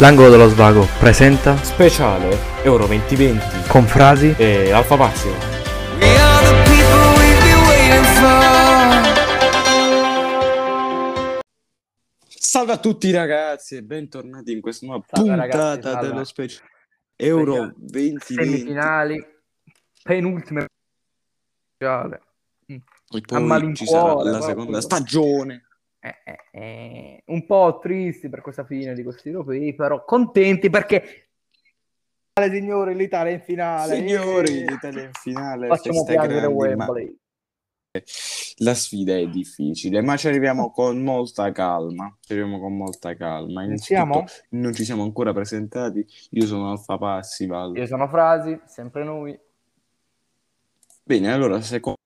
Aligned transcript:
L'angolo 0.00 0.30
dello 0.30 0.46
svago 0.46 0.86
presenta 1.00 1.56
Speciale 1.56 2.62
Euro 2.62 2.86
2020 2.86 3.68
con 3.68 3.84
frasi 3.84 4.32
e 4.38 4.70
Alfa 4.70 4.96
for. 4.96 5.28
Salve 12.28 12.72
a 12.72 12.78
tutti 12.78 13.10
ragazzi 13.10 13.74
e 13.74 13.82
bentornati 13.82 14.52
in 14.52 14.60
questa 14.60 14.86
nuova 14.86 15.04
Salve, 15.04 15.30
puntata 15.30 15.46
ragazzi, 15.48 15.82
salve. 15.82 16.06
dello 16.06 16.24
speciale 16.24 16.70
Euro 17.16 17.52
Speciale. 17.54 17.74
2020. 17.76 18.34
semifinali, 18.34 19.26
penultime 20.04 20.66
speciale. 21.74 22.22
E 22.66 22.82
poi 23.04 23.74
ci 23.74 23.84
sarà 23.84 24.14
la 24.22 24.40
seconda 24.40 24.80
stagione. 24.80 25.67
Eh, 26.08 26.16
eh, 26.24 26.38
eh, 26.52 27.22
un 27.26 27.44
po' 27.44 27.78
tristi 27.82 28.28
per 28.28 28.40
questa 28.40 28.64
fine 28.64 28.94
di 28.94 29.02
questi 29.02 29.28
europei, 29.28 29.74
però 29.74 30.04
contenti 30.04 30.70
perché 30.70 31.28
signori, 32.50 32.94
l'Italia 32.94 33.32
in 33.32 33.40
finale. 33.40 33.96
Signori, 33.96 34.60
Eh, 34.60 34.70
l'Italia 34.70 35.02
in 35.02 35.12
finale. 35.12 35.66
facciamo 35.66 36.04
piangere 36.04 36.46
ma 36.46 36.54
Wembley. 36.54 37.18
La 38.58 38.74
sfida 38.74 39.16
è 39.16 39.26
difficile, 39.26 40.00
ma 40.02 40.16
ci 40.16 40.28
arriviamo 40.28 40.70
con 40.70 41.02
molta 41.02 41.50
calma. 41.52 42.16
Ci 42.20 42.32
arriviamo 42.32 42.60
con 42.60 42.76
molta 42.76 43.16
calma. 43.16 43.64
Iniziamo? 43.64 44.24
Non 44.50 44.72
ci 44.72 44.84
siamo 44.84 45.02
ancora 45.02 45.32
presentati. 45.32 46.06
Io 46.30 46.46
sono 46.46 46.70
Alfa 46.70 46.96
Passi, 46.96 47.46
Val. 47.46 47.76
Io 47.76 47.86
sono 47.86 48.06
Frasi, 48.08 48.60
sempre 48.66 49.04
noi. 49.04 49.38
Bene, 51.02 51.32
allora 51.32 51.60
secondo 51.60 51.97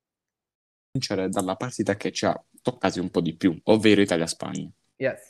cominciare 0.93 1.31
dalla 1.31 1.57
partita 1.57 1.97
che 1.97 2.13
ci 2.13 2.27
ha 2.27 2.45
toccati 2.61 3.01
un 3.01 3.11
po' 3.11 3.23
di 3.23 3.35
più, 3.35 3.59
ovvero 3.65 4.03
Italia-Spagna. 4.03 4.71
Yes. 4.97 5.21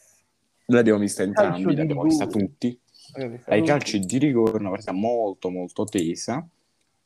L'abbiamo 0.66 0.98
vista 0.98 1.22
entrambi, 1.22 1.74
l'abbiamo 1.76 2.02
vista 2.02 2.26
tutti. 2.26 2.78
Ai 3.46 3.62
calci 3.62 4.00
di 4.00 4.18
rigore, 4.18 4.58
una 4.58 4.70
partita 4.70 4.92
molto 4.92 5.50
molto 5.50 5.84
tesa, 5.84 6.46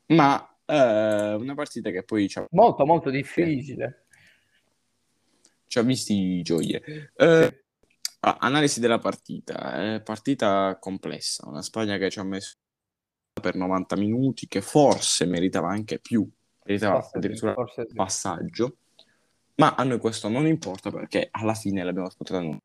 ma 0.07 0.57
eh, 0.65 1.35
una 1.35 1.55
partita 1.55 1.91
che 1.91 2.03
poi 2.03 2.29
ci 2.29 2.39
ha, 2.39 2.47
Molto, 2.51 2.87
molto 2.87 3.11
difficile. 3.11 4.07
ci 5.67 5.79
ha 5.79 5.83
visti 5.83 6.41
gioie. 6.43 7.13
Eh, 7.15 7.65
ah, 8.21 8.37
analisi 8.41 8.81
della 8.81 8.99
partita, 8.99 9.95
eh, 9.95 10.01
partita 10.01 10.79
complessa, 10.81 11.47
una 11.49 11.63
Spagna 11.63 11.99
che 11.99 12.09
ci 12.09 12.21
ha 12.21 12.25
messo 12.25 12.55
per 13.33 13.55
90 13.55 13.97
minuti, 13.97 14.49
che 14.49 14.63
forse 14.63 15.27
meritava 15.27 15.69
anche 15.69 15.99
più, 15.99 16.27
meritava 16.67 17.09
addirittura 17.13 17.53
forse 17.53 17.87
sì. 17.89 17.95
passaggio, 17.95 18.77
ma 19.57 19.75
a 19.75 19.85
noi 19.85 19.99
questo 19.99 20.29
non 20.29 20.47
importa 20.47 20.91
perché 20.91 21.29
alla 21.31 21.55
fine 21.55 21.83
l'abbiamo 21.83 22.09
ascoltato 22.09 22.41
noi. 22.41 22.59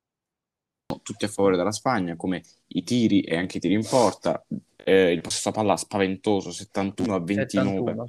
tutti 1.03 1.23
a 1.23 1.29
favore 1.29 1.55
della 1.55 1.71
Spagna, 1.71 2.17
come 2.17 2.43
i 2.67 2.83
tiri 2.83 3.21
e 3.21 3.37
anche 3.37 3.57
i 3.57 3.59
tiri 3.61 3.75
in 3.75 3.85
porta, 3.87 4.43
eh, 4.83 5.11
il 5.11 5.21
possesso 5.21 5.51
palla 5.51 5.77
spaventoso 5.77 6.51
71 6.51 7.15
a 7.15 7.19
29, 7.19 7.77
71, 7.77 8.07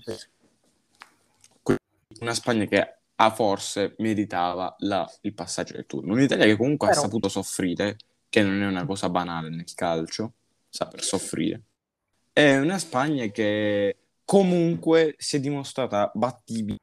sì. 1.63 1.77
una 2.21 2.35
Spagna 2.35 2.65
che 2.65 2.97
ha 3.15 3.31
forse 3.31 3.95
meritava 3.99 4.75
la- 4.81 5.09
il 5.23 5.33
passaggio 5.33 5.75
del 5.75 5.87
turno, 5.87 6.15
un'Italia 6.15 6.45
che 6.45 6.57
comunque 6.57 6.89
Però- 6.89 6.99
ha 7.01 7.03
saputo 7.05 7.29
soffrire, 7.29 7.97
che 8.29 8.43
non 8.43 8.61
è 8.63 8.67
una 8.67 8.85
cosa 8.85 9.09
banale 9.09 9.49
nel 9.49 9.73
calcio, 9.75 10.33
saper 10.69 11.03
soffrire. 11.03 11.63
È 12.33 12.57
una 12.57 12.79
Spagna 12.79 13.27
che 13.27 13.97
comunque 14.33 15.15
si 15.19 15.37
è 15.37 15.41
dimostrata 15.41 16.11
battibile. 16.15 16.79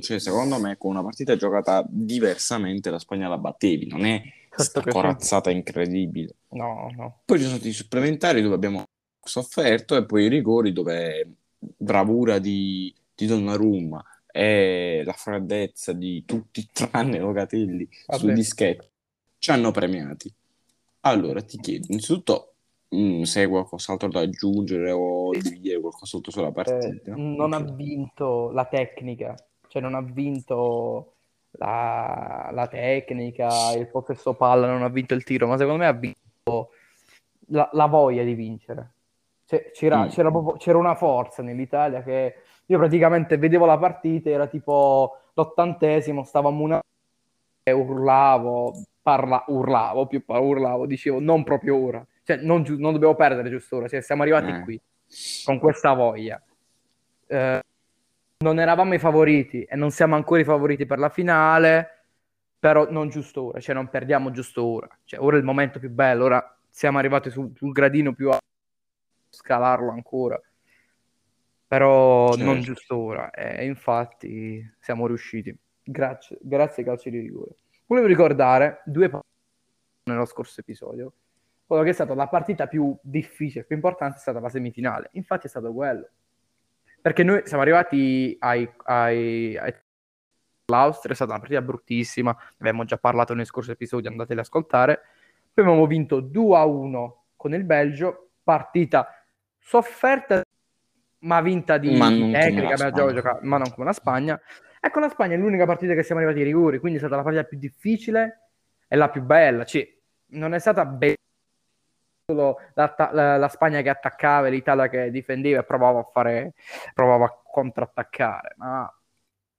Cioè, 0.00 0.18
secondo 0.18 0.58
me, 0.58 0.76
con 0.76 0.90
una 0.90 1.02
partita 1.04 1.36
giocata 1.36 1.86
diversamente, 1.88 2.90
la 2.90 2.98
Spagna 2.98 3.28
la 3.28 3.38
battevi. 3.38 3.86
Non 3.86 4.04
è 4.04 4.20
Certo 4.48 4.62
sta 4.64 4.80
che 4.80 4.90
sì. 4.90 4.96
corazzata 4.96 5.50
incredibile. 5.50 6.34
No, 6.48 6.90
no. 6.96 7.20
Poi 7.24 7.38
ci 7.38 7.44
sono 7.44 7.54
stati 7.56 7.70
i 7.70 7.72
supplementari 7.74 8.42
dove 8.42 8.56
abbiamo 8.56 8.82
sofferto 9.22 9.94
e 9.94 10.06
poi 10.06 10.24
i 10.24 10.28
rigori 10.28 10.72
dove 10.72 11.34
bravura 11.56 12.40
di, 12.40 12.92
di 13.14 13.26
Donnarumma 13.26 14.04
e 14.26 15.02
la 15.04 15.12
freddezza 15.12 15.92
di 15.92 16.24
tutti 16.24 16.68
tranne 16.72 17.20
Locatelli 17.20 17.88
sul 18.08 18.32
dischetto 18.32 18.88
ci 19.38 19.52
hanno 19.52 19.70
premiati. 19.70 20.32
Allora 21.02 21.40
ti 21.42 21.60
chiedo, 21.60 21.86
innanzitutto 21.90 22.53
mm, 22.94 23.22
se 23.22 23.40
hai 23.40 23.48
qualcos'altro 23.48 24.08
da 24.08 24.20
aggiungere 24.20 24.90
o 24.90 25.32
devi 25.32 25.60
dire 25.60 25.80
qualcos'altro 25.80 26.30
sulla 26.30 26.50
Eh, 26.50 26.52
partita? 26.52 27.14
non 27.16 27.52
ha 27.52 27.60
vinto 27.60 28.50
la 28.52 28.64
tecnica, 28.66 29.34
cioè 29.68 29.82
non 29.82 29.94
ha 29.94 30.00
vinto 30.00 31.12
la, 31.52 32.50
la 32.52 32.66
tecnica, 32.66 33.72
il 33.74 33.88
possesso 33.88 34.34
palla, 34.34 34.66
non 34.66 34.82
ha 34.82 34.88
vinto 34.88 35.14
il 35.14 35.24
tiro, 35.24 35.46
ma 35.46 35.56
secondo 35.56 35.78
me 35.80 35.86
ha 35.86 35.92
vinto 35.92 36.70
la, 37.48 37.68
la 37.72 37.86
voglia 37.86 38.22
di 38.22 38.34
vincere. 38.34 38.92
Cioè, 39.46 39.70
c'era, 39.72 40.06
Mm. 40.06 40.08
c'era 40.08 40.30
proprio- 40.30 40.56
c'era 40.56 40.78
una 40.78 40.94
forza 40.94 41.42
nell'Italia 41.42 42.02
che 42.02 42.34
io 42.66 42.78
praticamente 42.78 43.36
vedevo 43.36 43.66
la 43.66 43.78
partita, 43.78 44.30
era 44.30 44.46
tipo 44.46 45.18
l'ottantesimo, 45.34 46.24
stavamo 46.24 46.62
una 46.62 46.80
e 47.62 47.72
urlavo, 47.72 48.72
parla, 49.02 49.44
urlavo, 49.48 50.06
più 50.06 50.22
urlavo, 50.26 50.86
dicevo 50.86 51.20
non 51.20 51.44
proprio 51.44 51.76
ora, 51.76 52.06
cioè 52.24 52.36
non, 52.38 52.62
giu- 52.64 52.78
non 52.78 52.92
dobbiamo 52.92 53.14
perdere 53.14 53.50
giusto 53.50 53.76
ora, 53.76 53.88
cioè, 53.88 54.00
siamo 54.00 54.22
arrivati 54.22 54.50
Eh. 54.50 54.60
qui 54.62 54.80
con 55.44 55.58
questa 55.58 55.92
voglia. 55.92 56.42
Eh, 57.26 57.62
non 58.44 58.58
eravamo 58.58 58.94
i 58.94 58.98
favoriti 58.98 59.62
e 59.62 59.76
non 59.76 59.90
siamo 59.90 60.16
ancora 60.16 60.40
i 60.40 60.44
favoriti 60.44 60.86
per 60.86 60.98
la 60.98 61.08
finale, 61.08 61.88
però 62.58 62.90
non 62.90 63.08
giusto 63.10 63.44
ora, 63.48 63.60
cioè 63.60 63.74
non 63.74 63.88
perdiamo 63.88 64.30
giusto 64.30 64.64
ora. 64.64 64.88
Cioè, 65.04 65.20
ora 65.20 65.36
è 65.36 65.38
il 65.38 65.44
momento 65.44 65.78
più 65.78 65.90
bello, 65.90 66.24
ora 66.24 66.58
siamo 66.68 66.98
arrivati 66.98 67.30
su- 67.30 67.52
sul 67.54 67.72
gradino 67.72 68.14
più 68.14 68.30
alto, 68.30 68.44
scalarlo 69.30 69.90
ancora, 69.90 70.40
però 71.66 72.28
Certo. 72.32 72.44
non 72.44 72.60
giusto 72.62 72.96
ora. 72.96 73.30
E 73.30 73.64
infatti 73.66 74.74
siamo 74.80 75.06
riusciti. 75.06 75.56
Grazie, 75.82 76.38
grazie 76.40 76.82
ai 76.82 76.88
calci 76.88 77.10
di 77.10 77.18
rigore. 77.20 77.56
Volevo 77.86 78.06
ricordare 78.06 78.80
due 78.86 79.08
partite 79.10 79.32
nello 80.04 80.24
scorso 80.24 80.60
episodio. 80.60 81.12
Quello 81.66 81.82
che 81.82 81.90
è 81.90 81.94
stata 81.94 82.14
la 82.14 82.28
partita 82.28 82.66
più 82.66 82.96
difficile, 83.00 83.64
più 83.64 83.76
importante 83.76 84.16
è 84.16 84.20
stata 84.20 84.40
la 84.40 84.48
semifinale. 84.48 85.08
Infatti 85.12 85.46
è 85.46 85.50
stato 85.50 85.72
quello. 85.72 86.08
Perché 87.00 87.22
noi 87.22 87.42
siamo 87.44 87.62
arrivati 87.62 88.36
ai, 88.40 88.70
ai, 88.84 89.56
ai- 89.56 89.74
all'Austria, 90.66 91.12
è 91.12 91.14
stata 91.14 91.32
una 91.32 91.40
partita 91.40 91.62
bruttissima, 91.62 92.32
ne 92.32 92.54
abbiamo 92.58 92.84
già 92.84 92.96
parlato 92.96 93.34
nei 93.34 93.44
scorsi 93.44 93.70
episodi, 93.70 94.06
andateli 94.06 94.38
ad 94.38 94.44
ascoltare. 94.44 95.00
Poi 95.52 95.64
abbiamo 95.64 95.86
vinto 95.86 96.20
2 96.20 96.56
a 96.56 96.64
1 96.64 97.24
con 97.36 97.54
il 97.54 97.64
Belgio, 97.64 98.30
partita 98.42 99.08
sofferta 99.58 100.42
ma 101.20 101.40
vinta 101.40 101.78
di, 101.78 101.96
Ma 101.96 102.08
tecnica, 102.08 102.74
abbiamo 102.74 103.12
giocato, 103.12 103.38
ma 103.42 103.56
non 103.56 103.72
come 103.72 103.86
la 103.86 103.92
Spagna. 103.92 104.40
E 104.80 104.90
con 104.90 105.02
la 105.02 105.08
Spagna 105.08 105.34
è 105.34 105.38
l'unica 105.38 105.64
partita 105.64 105.94
che 105.94 106.02
siamo 106.02 106.20
arrivati 106.20 106.42
ai 106.42 106.46
rigori, 106.52 106.78
quindi 106.78 106.98
è 106.98 107.00
stata 107.00 107.16
la 107.16 107.22
partita 107.22 107.44
più 107.44 107.58
difficile 107.58 108.50
e 108.86 108.96
la 108.96 109.08
più 109.08 109.22
bella. 109.22 109.64
Cioè, 109.64 109.86
non 110.28 110.52
è 110.52 110.58
stata 110.58 110.84
bella 110.84 111.14
solo 112.26 112.58
la, 112.74 112.94
la- 113.12 113.36
la 113.36 113.48
Spagna 113.48 113.82
che 113.82 113.90
attaccava 113.90 114.46
e 114.46 114.50
l'Italia 114.50 114.88
che 114.88 115.10
difendeva 115.10 115.60
e 115.60 115.64
provava 115.64 116.00
a 116.00 116.08
fare, 116.10 116.54
provava 116.94 117.26
a 117.26 117.40
contrattaccare. 117.44 118.54
Ma 118.56 118.92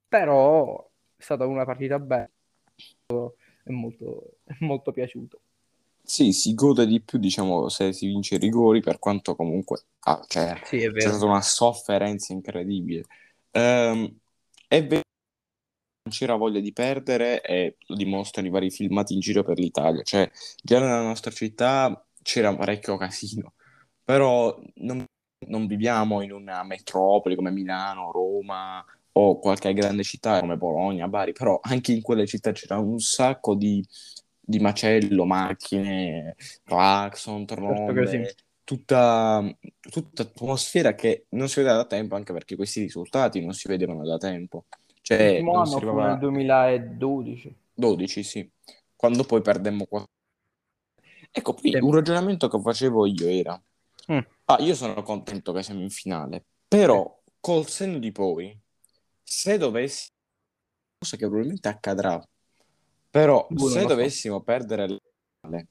però 0.07 0.83
è 1.15 1.21
stata 1.21 1.45
una 1.45 1.65
partita 1.65 1.99
bella 1.99 2.29
e 3.07 3.71
molto, 3.71 4.37
è 4.45 4.55
molto 4.59 4.91
piaciuto. 4.91 5.39
Sì, 6.03 6.33
si 6.33 6.53
gode 6.53 6.85
di 6.85 7.01
più, 7.01 7.17
diciamo, 7.17 7.67
se 7.67 7.91
si 7.91 8.05
vince 8.05 8.35
i 8.35 8.37
rigori, 8.37 8.79
per 8.79 8.99
quanto 8.99 9.35
comunque 9.35 9.85
ah, 10.01 10.23
cioè, 10.27 10.59
Sì, 10.63 10.83
è 10.83 10.91
c'è 10.91 10.99
stata 10.99 11.25
una 11.25 11.41
sofferenza 11.41 12.31
incredibile. 12.31 13.05
Ehm, 13.51 14.15
è 14.67 14.85
vero 14.85 15.03
non 16.03 16.13
c'era 16.13 16.35
voglia 16.35 16.59
di 16.59 16.71
perdere 16.71 17.41
e 17.41 17.77
lo 17.87 17.95
dimostrano 17.95 18.47
i 18.47 18.51
vari 18.51 18.69
filmati 18.69 19.13
in 19.15 19.19
giro 19.19 19.43
per 19.43 19.57
l'Italia. 19.57 20.03
Cioè, 20.03 20.29
già 20.61 20.79
nella 20.79 21.01
nostra 21.01 21.31
città 21.31 22.05
c'era 22.25 22.55
parecchio 22.55 22.97
casino, 22.97 23.53
però 24.03 24.59
non, 24.77 25.05
non 25.47 25.67
viviamo 25.67 26.21
in 26.21 26.31
una 26.31 26.63
metropoli 26.63 27.35
come 27.35 27.51
Milano, 27.51 28.11
Roma 28.11 28.83
o 29.11 29.37
qualche 29.37 29.73
grande 29.73 30.01
città 30.01 30.39
come 30.39 30.57
Bologna, 30.57 31.07
Bari, 31.07 31.33
però 31.33 31.59
anche 31.61 31.91
in 31.91 32.01
quelle 32.01 32.25
città 32.25 32.51
c'era 32.51 32.79
un 32.79 32.99
sacco 32.99 33.53
di, 33.53 33.85
di 34.39 34.59
macello, 34.59 35.23
macchine, 35.25 36.35
clacson, 36.63 37.45
trombe, 37.45 38.07
Certo 38.07 38.43
tutta, 38.65 39.47
tutta 39.79 40.23
atmosfera 40.23 40.95
che 40.95 41.27
non 41.29 41.47
si 41.47 41.59
vedeva 41.59 41.77
da 41.77 41.85
tempo, 41.85 42.15
anche 42.15 42.33
perché 42.33 42.55
questi 42.55 42.81
risultati 42.81 43.39
non 43.39 43.53
si 43.53 43.67
vedevano 43.67 44.03
da 44.03 44.17
tempo. 44.17 44.65
Cioè, 45.01 45.39
L'ultimo 45.39 45.61
anno 45.61 45.75
arrivava 45.75 46.07
nel 46.07 46.17
2012. 46.17 47.55
12, 47.75 48.23
sì, 48.23 48.51
quando 48.95 49.23
poi 49.23 49.41
perdemmo 49.41 49.85
4. 49.85 50.13
Ecco, 51.37 51.53
qui 51.53 51.71
Sì. 51.71 51.77
un 51.79 51.93
ragionamento 51.93 52.47
che 52.47 52.61
facevo 52.61 53.05
io 53.07 53.27
era, 53.27 53.61
Mm. 54.11 54.19
ah, 54.45 54.57
io 54.59 54.73
sono 54.75 55.01
contento 55.03 55.51
che 55.51 55.63
siamo 55.63 55.81
in 55.81 55.89
finale, 55.89 56.45
però 56.67 57.21
col 57.41 57.67
senno 57.67 57.97
di 57.97 58.11
poi, 58.13 58.57
se 59.21 59.57
dovessi, 59.57 60.07
cosa 60.97 61.17
che 61.17 61.25
probabilmente 61.25 61.67
accadrà, 61.67 62.23
però 63.09 63.47
non 63.49 63.67
se 63.69 63.81
lo 63.81 63.89
so. 63.89 63.95
dovessimo 63.95 64.41
perdere 64.43 64.87
la 64.87 64.97
finale, 65.41 65.67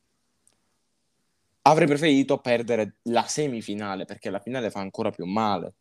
avrei 1.63 1.87
preferito 1.87 2.39
perdere 2.39 2.97
la 3.05 3.23
semifinale 3.27 4.05
perché 4.05 4.29
la 4.29 4.41
finale 4.41 4.71
fa 4.71 4.81
ancora 4.81 5.11
più 5.11 5.25
male. 5.25 5.77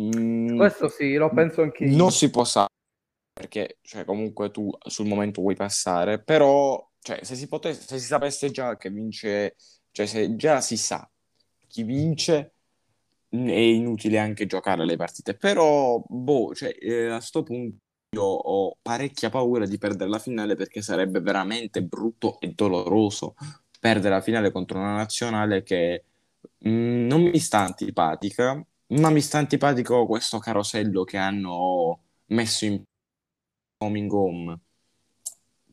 Mm, 0.00 0.56
Questo 0.56 0.88
sì, 0.88 1.14
lo 1.14 1.30
penso 1.32 1.62
anche 1.62 1.84
io. 1.84 1.96
non 1.96 2.10
si 2.10 2.28
può 2.28 2.42
sapere 2.44 2.74
perché 3.46 3.78
cioè, 3.82 4.04
comunque 4.04 4.50
tu 4.50 4.70
sul 4.86 5.06
momento 5.06 5.40
vuoi 5.40 5.54
passare, 5.54 6.22
però 6.22 6.84
cioè, 7.00 7.20
se, 7.22 7.36
si 7.36 7.48
potesse, 7.48 7.82
se 7.86 7.98
si 7.98 8.06
sapesse 8.06 8.50
già 8.50 8.76
che 8.76 8.90
vince, 8.90 9.56
cioè 9.92 10.06
se 10.06 10.34
già 10.36 10.60
si 10.60 10.76
sa 10.76 11.08
chi 11.68 11.82
vince, 11.84 12.52
è 13.28 13.36
inutile 13.36 14.18
anche 14.18 14.46
giocare 14.46 14.84
le 14.84 14.96
partite. 14.96 15.34
Però, 15.36 16.02
boh, 16.06 16.54
cioè, 16.54 16.74
eh, 16.78 17.06
a 17.08 17.20
sto 17.20 17.42
punto 17.42 17.78
io 18.10 18.22
ho 18.22 18.76
parecchia 18.80 19.30
paura 19.30 19.66
di 19.66 19.78
perdere 19.78 20.08
la 20.10 20.18
finale 20.18 20.54
perché 20.54 20.80
sarebbe 20.80 21.20
veramente 21.20 21.82
brutto 21.82 22.38
e 22.40 22.52
doloroso 22.54 23.34
perdere 23.80 24.14
la 24.14 24.20
finale 24.20 24.52
contro 24.52 24.78
una 24.78 24.94
nazionale 24.94 25.62
che 25.62 26.04
mh, 26.58 27.06
non 27.06 27.22
mi 27.22 27.38
sta 27.38 27.60
antipatica, 27.60 28.64
ma 28.88 29.10
mi 29.10 29.20
sta 29.20 29.38
antipatico 29.38 30.06
questo 30.06 30.38
carosello 30.38 31.04
che 31.04 31.16
hanno 31.18 32.00
messo 32.26 32.64
in 32.64 32.82
coming 33.76 34.10
home. 34.12 34.58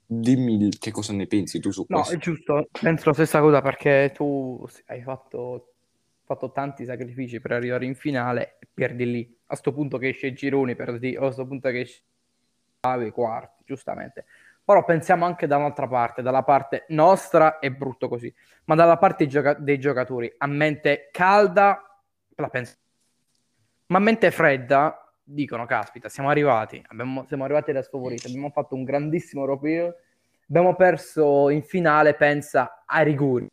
Dimmi 0.06 0.70
che 0.78 0.92
cosa 0.92 1.14
ne 1.14 1.26
pensi 1.28 1.60
tu 1.60 1.72
su 1.72 1.86
No, 1.88 1.98
questo. 1.98 2.14
è 2.16 2.18
giusto, 2.18 2.68
penso 2.72 3.10
la 3.10 3.14
stessa 3.14 3.40
cosa 3.40 3.62
perché 3.62 4.12
tu 4.14 4.64
hai 4.88 5.02
fatto, 5.02 5.74
fatto 6.24 6.52
tanti 6.52 6.86
sacrifici 6.86 7.40
per 7.40 7.54
arrivare 7.54 7.86
in 7.86 7.96
finale 7.96 8.58
e 8.60 8.68
perdi 8.72 9.10
lì. 9.10 9.38
A 9.48 9.56
sto 9.56 9.74
punto 9.74 9.98
che 9.98 10.10
esce 10.10 10.34
Gironi, 10.34 10.76
perdi, 10.76 11.16
a 11.16 11.32
sto 11.32 11.48
punto 11.48 11.70
che 11.70 11.80
esce 11.80 12.02
i 12.84 13.12
quarti, 13.12 13.64
giustamente. 13.66 14.26
Però 14.64 14.84
pensiamo 14.86 15.26
anche 15.26 15.48
da 15.48 15.58
un'altra 15.58 15.88
parte, 15.88 16.22
dalla 16.22 16.44
parte 16.44 16.86
nostra 16.90 17.60
è 17.60 17.70
brutto 17.70 18.08
così, 18.08 18.34
ma 18.66 18.76
dalla 18.76 18.98
parte 18.98 19.28
gioca- 19.28 19.54
dei 19.56 19.80
giocatori, 19.80 20.32
a 20.38 20.48
mente 20.48 21.10
calda, 21.12 22.02
la 22.36 22.50
penso. 22.50 22.76
Ma 23.88 23.98
a 23.98 24.02
mente 24.02 24.32
fredda 24.32 25.03
dicono, 25.24 25.66
caspita, 25.66 26.10
siamo 26.10 26.30
arrivati, 26.30 26.82
abbiamo- 26.88 27.26
siamo 27.28 27.44
arrivati 27.46 27.72
da 27.72 27.82
sfavoriti, 27.82 28.28
abbiamo 28.28 28.50
fatto 28.50 28.76
un 28.76 28.84
grandissimo 28.84 29.42
europeo, 29.42 29.96
abbiamo 30.48 30.76
perso 30.76 31.50
in 31.50 31.64
finale, 31.64 32.14
pensa, 32.16 32.84
ai 32.86 33.06
rigori. 33.06 33.48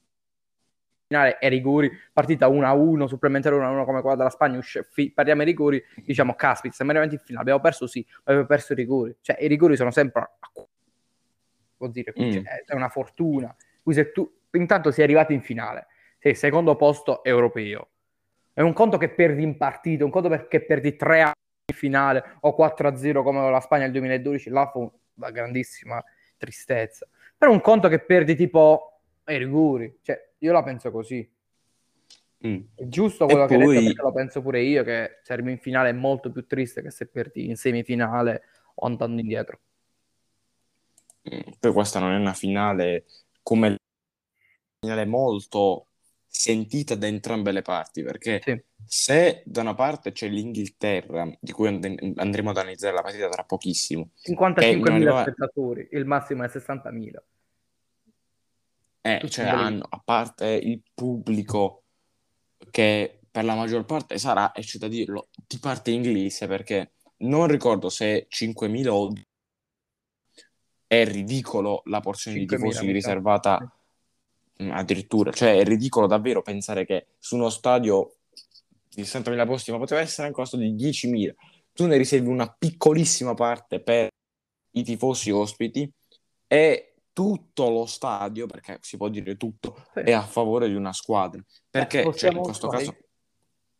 Finale 1.06 1.38
ai 1.40 1.49
rigori, 1.49 1.90
partita 2.12 2.49
1-1, 2.49 3.06
supplementare 3.08 3.56
1-1 3.56 3.84
come 3.84 4.00
quella 4.00 4.17
della 4.17 4.31
Spagna, 4.31 4.58
usci- 4.58 4.82
fi- 4.90 5.11
parliamo 5.11 5.40
ai 5.40 5.46
rigori, 5.46 5.82
diciamo, 6.05 6.34
caspita, 6.34 6.75
siamo 6.75 6.90
arrivati 6.93 7.14
in 7.14 7.20
finale, 7.20 7.43
abbiamo 7.43 7.61
perso 7.61 7.87
sì, 7.87 8.05
ma 8.08 8.20
abbiamo 8.25 8.46
perso 8.46 8.73
i 8.73 8.76
rigori. 8.76 9.16
Cioè, 9.20 9.37
i 9.40 9.46
rigori 9.49 9.76
sono 9.76 9.90
sempre... 9.90 10.23
a 10.23 10.50
Vuol 11.78 11.93
dire, 11.93 12.12
Mm. 12.16 12.31
cioè, 12.31 12.43
è 12.66 12.75
una 12.75 12.90
fortuna. 12.90 13.55
Qui 13.82 13.94
se 13.94 14.12
tu, 14.12 14.31
intanto 14.52 14.90
sei 14.90 15.05
arrivato 15.05 15.32
in 15.32 15.40
finale, 15.40 15.87
sei 16.19 16.34
secondo 16.34 16.76
posto 16.76 17.25
europeo, 17.25 17.88
è 18.52 18.61
un 18.61 18.75
conto 18.75 18.99
che 18.99 19.08
perdi 19.08 19.43
in 19.43 19.56
partita, 19.56 20.05
un 20.05 20.11
conto 20.11 20.28
perché 20.28 20.62
perdi 20.62 20.94
3 20.94 21.23
a 21.23 21.26
in 21.28 21.32
finale 21.72 22.37
o 22.40 22.55
4-0 22.55 23.22
come 23.22 23.40
con 23.40 23.50
la 23.50 23.61
Spagna 23.61 23.82
nel 23.84 23.93
2012, 23.93 24.50
là 24.50 24.69
fu 24.70 24.90
una 25.14 25.31
grandissima 25.31 26.02
tristezza. 26.37 27.06
Però 27.37 27.50
un 27.52 27.61
conto 27.61 27.88
che 27.88 28.00
perdi 28.00 28.34
tipo 28.37 29.00
ai 29.25 29.38
rigori, 29.38 29.99
cioè 30.02 30.31
io 30.38 30.52
la 30.52 30.62
penso 30.62 30.90
così. 30.90 31.28
Mm. 32.46 32.61
È 32.75 32.87
giusto 32.88 33.26
quello 33.26 33.44
E 33.44 33.49
che 33.49 33.55
hai 33.55 33.61
detto 33.61 33.72
poi- 33.72 33.84
perché 33.84 34.02
lo 34.02 34.12
penso 34.12 34.40
pure 34.43 34.61
io 34.62 34.82
che 34.82 35.19
se 35.22 35.32
arrivi 35.34 35.50
in 35.52 35.58
finale 35.58 35.90
è 35.90 35.93
molto 35.93 36.31
più 36.32 36.46
triste 36.46 36.81
che 36.82 36.90
se 36.90 37.06
perdi 37.06 37.46
in 37.49 37.56
semifinale 37.56 38.43
o 38.76 38.87
andando 38.87 39.20
indietro. 39.20 39.61
Mm, 41.34 41.52
Poi 41.58 41.73
questa 41.73 41.99
non 42.00 42.12
è 42.12 42.16
una 42.16 42.32
finale 42.32 43.05
come 43.43 43.76
finale 44.81 45.05
molto 45.05 45.87
sentita 46.32 46.94
da 46.94 47.09
entrambe 47.09 47.50
le 47.50 47.61
parti, 47.62 48.03
perché 48.05 48.41
Sì. 48.44 48.62
se 48.85 49.43
da 49.44 49.62
una 49.62 49.75
parte 49.75 50.12
c'è 50.12 50.29
l'Inghilterra, 50.29 51.29
di 51.41 51.50
cui 51.50 51.67
and- 51.67 52.12
andremo 52.17 52.50
ad 52.50 52.56
analizzare 52.56 52.94
la 52.94 53.03
partita 53.03 53.29
tra 53.29 53.43
pochissimo, 53.43 54.11
55.000 54.23 54.79
non 54.79 54.94
arriva- 54.94 55.23
spettatori, 55.23 55.88
il 55.91 56.05
massimo 56.06 56.44
è 56.44 56.49
60.000. 56.49 57.23
eh, 59.03 59.27
cioè 59.29 59.47
hanno, 59.47 59.87
a 59.88 60.00
parte 60.05 60.47
il 60.47 60.82
pubblico 60.94 61.85
che 62.71 63.21
per 63.31 63.44
la 63.44 63.55
maggior 63.55 63.85
parte 63.85 64.19
sarà, 64.19 64.53
e 64.53 64.61
c'è 64.61 64.79
da 64.79 64.88
dirlo, 64.88 65.31
di 65.47 65.59
parte 65.59 65.91
inglese, 65.91 66.47
perché 66.47 66.93
non 67.19 67.47
ricordo 67.49 67.88
se 67.88 68.26
5.000 68.29 68.93
o 68.93 69.12
è 70.87 71.05
ridicolo 71.06 71.83
la 71.87 72.00
porzione 72.00 72.38
di 72.38 72.47
5.000, 72.47 72.56
tifosi 72.56 72.93
riservata 72.93 73.80
addirittura, 74.71 75.33
cioè 75.33 75.59
è 75.59 75.65
ridicolo 75.65 76.07
davvero 76.07 76.43
pensare 76.43 76.85
che 76.85 77.07
su 77.19 77.37
uno 77.37 77.49
stadio 77.49 78.17
di 78.89 79.03
60.000 79.03 79.47
posti, 79.47 79.71
ma 79.71 79.79
poteva 79.79 80.01
essere 80.01 80.27
anche 80.27 80.39
uno 80.39 80.49
stadio 80.49 80.71
di 80.71 80.75
10.000, 80.75 81.35
tu 81.73 81.87
ne 81.87 81.97
riservi 81.97 82.29
una 82.29 82.53
piccolissima 82.53 83.35
parte 83.35 83.81
per 83.81 84.09
i 84.73 84.83
tifosi 84.83 85.31
ospiti 85.31 85.91
e 86.47 86.95
tutto 87.12 87.71
lo 87.71 87.87
stadio, 87.87 88.47
perché 88.47 88.79
si 88.83 88.97
può 88.97 89.09
dire 89.09 89.37
tutto, 89.37 89.85
Sì. 89.95 90.01
è 90.01 90.12
a 90.12 90.23
favore 90.23 90.69
di 90.69 90.75
una 90.75 90.93
squadra. 90.93 91.43
Perché 91.69 91.99
cioè, 91.99 92.05
possiamo- 92.05 92.39
in 92.39 92.45
questo 92.45 92.69
vai. 92.69 92.79
caso 92.79 92.97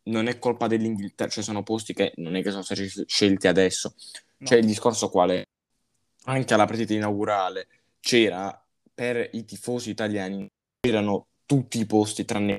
non 0.03 0.27
è 0.27 0.39
colpa 0.39 0.67
dell'Inghilterra, 0.67 1.29
cioè 1.29 1.43
sono 1.43 1.63
posti 1.63 1.93
che 1.93 2.13
non 2.15 2.35
è 2.35 2.41
che 2.41 2.49
sono 2.51 2.63
stati 2.63 2.87
scelti 3.05 3.47
adesso. 3.47 3.93
No. 4.37 4.47
Cioè 4.47 4.57
il 4.57 4.65
discorso 4.65 5.09
qual 5.09 5.29
è? 5.31 5.43
Anche 6.25 6.53
alla 6.53 6.65
partita 6.65 6.93
inaugurale 6.93 7.67
c'era 7.99 8.63
per 8.93 9.29
i 9.33 9.45
tifosi 9.45 9.89
italiani 9.89 10.47
c'erano 10.81 11.27
tutti 11.45 11.79
i 11.79 11.85
posti 11.85 12.25
tranne 12.25 12.57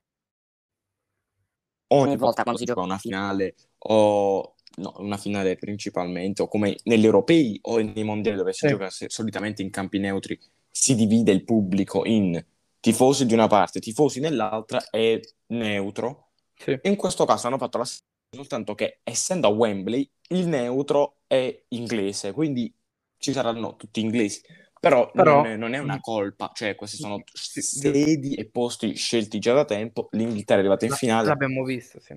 ogni 1.89 2.17
volta 2.17 2.43
quando 2.43 2.61
si 2.61 2.67
gioca 2.67 2.81
una 2.81 2.97
finale 2.97 3.57
o 3.79 4.55
no, 4.77 4.95
una 4.99 5.17
finale 5.17 5.57
principalmente 5.57 6.43
o 6.43 6.49
come 6.49 6.77
negli 6.85 7.05
europei 7.05 7.59
o 7.63 7.79
nei 7.79 8.05
mondiali 8.05 8.37
dove 8.37 8.53
si 8.53 8.61
Sì. 8.61 8.69
gioca 8.69 8.89
solitamente 8.91 9.63
in 9.63 9.71
campi 9.71 9.99
neutri 9.99 10.39
si 10.71 10.95
divide 10.95 11.33
il 11.33 11.43
pubblico 11.45 12.05
in 12.07 12.43
tifosi 12.79 13.27
di 13.27 13.35
una 13.35 13.49
parte, 13.49 13.81
tifosi 13.81 14.21
nell'altra 14.21 14.89
e 14.91 15.35
neutro. 15.49 16.31
Sì. 16.55 16.79
In 16.83 16.95
questo 16.95 17.25
caso 17.25 17.49
hanno 17.49 17.59
fatto 17.59 17.79
la 17.79 17.85
stessa 17.85 18.03
cosa, 18.31 18.43
soltanto 18.43 18.75
che 18.77 19.01
essendo 19.03 19.49
a 19.49 19.51
Wembley 19.51 20.09
il 20.29 20.47
neutro 20.47 21.17
è 21.27 21.65
inglese, 21.69 22.33
quindi 22.33 22.73
ci 23.19 23.33
saranno 23.33 23.75
tutti 23.77 24.01
inglesi. 24.01 24.41
Però, 24.83 25.13
Però- 25.13 25.37
non, 25.43 25.47
è, 25.47 25.57
non 25.57 25.75
è 25.75 25.79
una 25.79 26.01
colpa, 26.01 26.51
cioè 26.53 26.75
questi 26.75 26.97
sono 26.97 27.23
sedi 27.33 28.35
e 28.35 28.47
posti 28.47 28.97
scelti 28.97 29.39
già 29.39 29.53
da 29.55 29.65
tempo. 29.65 30.09
L'Inghilterra 30.11 30.57
è 30.57 30.63
arrivata 30.63 30.85
in 30.87 30.91
La- 30.91 30.97
finale. 30.97 31.29
L'abbiamo 31.29 31.63
visto, 31.63 32.01
sì. 32.01 32.17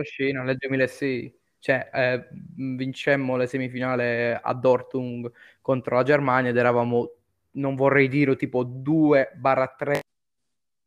Scena 0.00 0.42
nel 0.42 0.56
2006, 0.56 1.36
cioè 1.58 1.90
eh, 1.92 2.28
vincemmo 2.54 3.36
le 3.36 3.48
semifinali 3.48 4.38
a 4.40 4.54
Dortmund 4.54 5.28
contro 5.60 5.96
la 5.96 6.04
Germania 6.04 6.50
ed 6.50 6.56
eravamo, 6.56 7.10
non 7.52 7.74
vorrei 7.74 8.06
dire, 8.06 8.36
tipo 8.36 8.62
2-3 8.62 10.02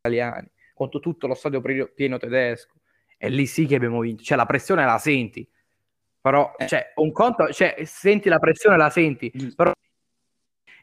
italiani 0.00 0.50
contro 0.72 0.98
tutto 1.00 1.26
lo 1.26 1.34
stadio 1.34 1.60
pieno 1.94 2.16
tedesco. 2.16 2.76
E 3.18 3.28
lì 3.28 3.44
sì 3.44 3.66
che 3.66 3.74
abbiamo 3.74 4.00
vinto, 4.00 4.22
cioè 4.22 4.38
la 4.38 4.46
pressione 4.46 4.84
la 4.86 4.96
senti, 4.96 5.46
però 6.22 6.54
Eh. 6.56 6.66
cioè, 6.68 6.92
un 6.96 7.12
conto, 7.12 7.52
cioè, 7.52 7.76
senti 7.84 8.30
la 8.30 8.38
pressione 8.38 8.78
la 8.78 8.88
senti, 8.88 9.30
Mm. 9.36 9.48
però 9.56 9.72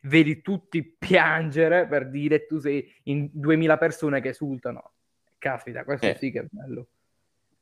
vedi 0.05 0.41
tutti 0.41 0.83
piangere 0.83 1.87
per 1.87 2.09
dire 2.09 2.45
tu 2.45 2.59
sei 2.59 2.91
in 3.03 3.29
2000 3.31 3.77
persone 3.77 4.21
che 4.21 4.29
esultano. 4.29 4.93
Caspita, 5.37 5.83
questo 5.83 6.07
Eh. 6.07 6.17
sì 6.17 6.31
che 6.31 6.39
è 6.41 6.45
bello. 6.49 6.87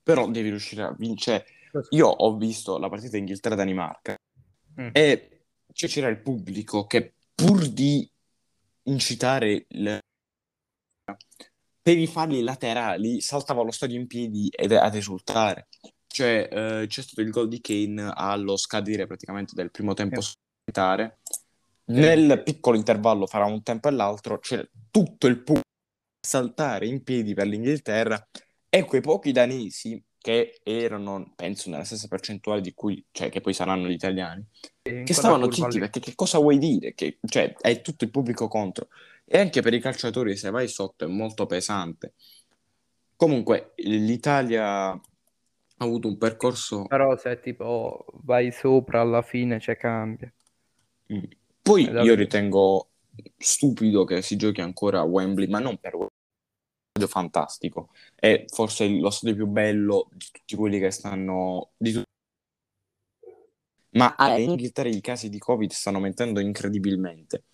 Però 0.04 0.30
devi 0.30 0.50
riuscire 0.50 0.84
a 0.84 0.96
vincere. 0.98 1.46
Io 1.92 2.08
ho 2.08 2.38
visto 2.38 2.78
la 2.78 2.90
partita 2.90 3.18
Inghilterra-Danimarca 3.18 4.16
Mm. 4.80 4.90
e 4.92 5.42
cioè, 5.72 5.88
c'era 5.90 6.08
il 6.08 6.20
pubblico 6.20 6.88
che 6.88 7.14
pur 7.36 7.68
di 7.70 8.10
incitare 8.84 9.66
il... 9.68 10.00
per 11.82 11.98
i 11.98 12.08
falli 12.08 12.42
laterali 12.42 13.22
saltava 13.22 13.62
allo 13.62 13.72
stadio 13.72 14.00
in 14.00 14.08
piedi 14.08 14.50
ed 14.50 14.72
ad 14.72 14.96
esultare. 14.96 15.68
Cioè 16.08 16.50
eh, 16.52 16.88
c'è 16.88 17.02
stato 17.02 17.22
il 17.22 17.30
gol 17.30 17.48
di 17.50 17.62
Kane 17.62 18.12
allo 18.16 18.56
scadere 18.58 19.06
praticamente 19.06 19.54
del 19.56 19.70
primo 19.72 19.94
tempo 19.94 20.22
Sì. 20.22 20.34
supplementare. 20.66 21.20
Nel 21.86 22.42
piccolo 22.44 22.78
intervallo 22.78 23.28
fra 23.28 23.46
un 23.46 23.62
tempo 23.62 23.90
e 23.90 23.92
l'altro 23.92 24.40
c'era 24.40 24.66
tutto 24.90 25.28
il 25.28 25.38
pubblico 25.38 25.60
a 25.60 26.28
saltare 26.28 26.88
in 26.88 27.04
piedi 27.04 27.34
per 27.34 27.48
l'Inghilterra 27.48 28.28
e 28.70 28.86
quei 28.86 29.02
pochi 29.02 29.32
danesi 29.32 30.02
che 30.24 30.62
erano, 30.64 31.34
penso, 31.36 31.70
nella 31.70 31.84
stessa 31.84 32.08
percentuale 32.08 32.62
di 32.62 32.74
cui, 32.74 33.06
cioè, 33.12 33.30
che 33.30 33.42
poi 33.42 33.54
saranno 33.54 33.90
gli 33.90 33.94
italiani, 33.94 34.42
che 34.82 35.14
stavano 35.14 35.52
zitti 35.52 35.74
lì. 35.74 35.80
perché 35.80 36.00
che 36.00 36.16
cosa 36.16 36.38
vuoi 36.38 36.58
dire? 36.58 36.94
Che, 36.94 37.20
cioè, 37.28 37.54
hai 37.60 37.82
tutto 37.82 38.06
il 38.06 38.10
pubblico 38.10 38.48
contro. 38.48 38.88
E 39.26 39.38
anche 39.38 39.62
per 39.62 39.74
i 39.74 39.82
calciatori, 39.82 40.38
se 40.38 40.50
vai 40.50 40.70
sotto, 40.70 41.04
è 41.04 41.08
molto 41.10 41.46
pesante. 41.46 42.14
Comunque, 43.18 43.74
l'Italia 43.76 44.92
ha 44.92 45.02
avuto 45.76 46.08
un 46.08 46.18
percorso. 46.18 46.86
Però 46.86 47.18
se 47.18 47.42
tipo 47.42 48.06
vai 48.24 48.54
sopra 48.54 49.02
alla 49.02 49.24
fine 49.24 49.60
c'è 49.60 49.76
cambia. 49.76 50.32
Mm. 51.12 51.24
Poi 51.64 51.86
È 51.86 52.02
io 52.02 52.14
ritengo 52.14 52.90
stupido 53.38 54.04
che 54.04 54.22
si 54.22 54.36
giochi 54.36 54.60
ancora 54.60 55.00
a 55.00 55.04
Wembley, 55.04 55.48
ma 55.48 55.60
non 55.60 55.78
per 55.78 55.94
Wembley, 55.94 56.12
stadio 56.92 57.08
fantastico. 57.08 57.90
È 58.14 58.44
forse 58.50 58.88
lo 58.88 59.10
stadio 59.10 59.36
più 59.36 59.48
bello 59.48 60.10
di 60.12 60.26
tutti 60.30 60.56
quelli 60.56 60.78
che 60.78 60.92
stanno. 60.92 61.72
Di 61.78 62.04
Ma 63.92 64.14
in 64.38 64.50
Inghilterra 64.50 64.90
i 64.90 65.00
casi 65.00 65.30
di 65.30 65.40
Covid 65.40 65.72
stanno 65.72 65.98
aumentando 65.98 66.42
incredibilmente. 66.42 67.46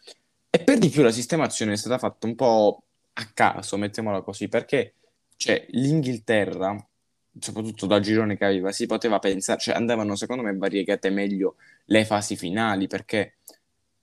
E 0.49 0.63
per 0.63 0.79
di 0.79 0.89
più 0.89 1.03
la 1.03 1.11
sistemazione 1.11 1.73
è 1.73 1.77
stata 1.77 1.99
fatta 1.99 2.25
un 2.25 2.33
po' 2.33 2.81
a 3.13 3.29
caso, 3.31 3.77
mettiamola 3.77 4.21
così, 4.21 4.47
perché 4.47 4.95
cioè, 5.35 5.67
l'Inghilterra, 5.69 6.75
soprattutto 7.39 7.85
dal 7.85 8.01
girone 8.01 8.35
che 8.35 8.45
aveva, 8.45 8.71
si 8.71 8.87
poteva 8.87 9.19
pensare, 9.19 9.59
cioè 9.59 9.75
andavano 9.75 10.15
secondo 10.15 10.41
me 10.41 10.57
variegate 10.57 11.11
meglio 11.11 11.57
le 11.85 12.05
fasi 12.05 12.35
finali, 12.35 12.87
perché 12.87 13.35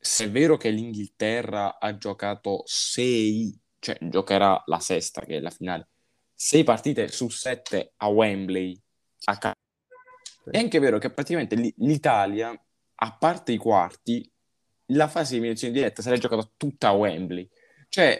se 0.06 0.24
è 0.24 0.30
vero 0.30 0.56
che 0.56 0.70
l'Inghilterra 0.70 1.78
ha 1.78 1.96
giocato 1.96 2.62
sei, 2.64 3.58
cioè 3.78 3.98
giocherà 4.00 4.62
la 4.66 4.78
sesta 4.78 5.22
che 5.22 5.36
è 5.36 5.40
la 5.40 5.50
finale, 5.50 5.88
sei 6.32 6.64
partite 6.64 7.08
su 7.08 7.28
sette 7.28 7.92
a 7.96 8.08
Wembley, 8.08 8.80
a 9.24 9.38
ca- 9.38 9.54
è 10.50 10.58
anche 10.58 10.78
vero 10.78 10.98
che 10.98 11.10
praticamente 11.10 11.56
l'Italia, 11.78 12.58
a 12.94 13.16
parte 13.16 13.52
i 13.52 13.56
quarti, 13.56 14.30
la 14.90 15.08
fase 15.08 15.30
di 15.30 15.36
eliminazione 15.38 15.74
diretta 15.74 16.02
se 16.02 16.10
l'è 16.10 16.18
giocata 16.18 16.48
tutta 16.56 16.88
a 16.88 16.92
Wembley. 16.92 17.48
Cioè, 17.88 18.16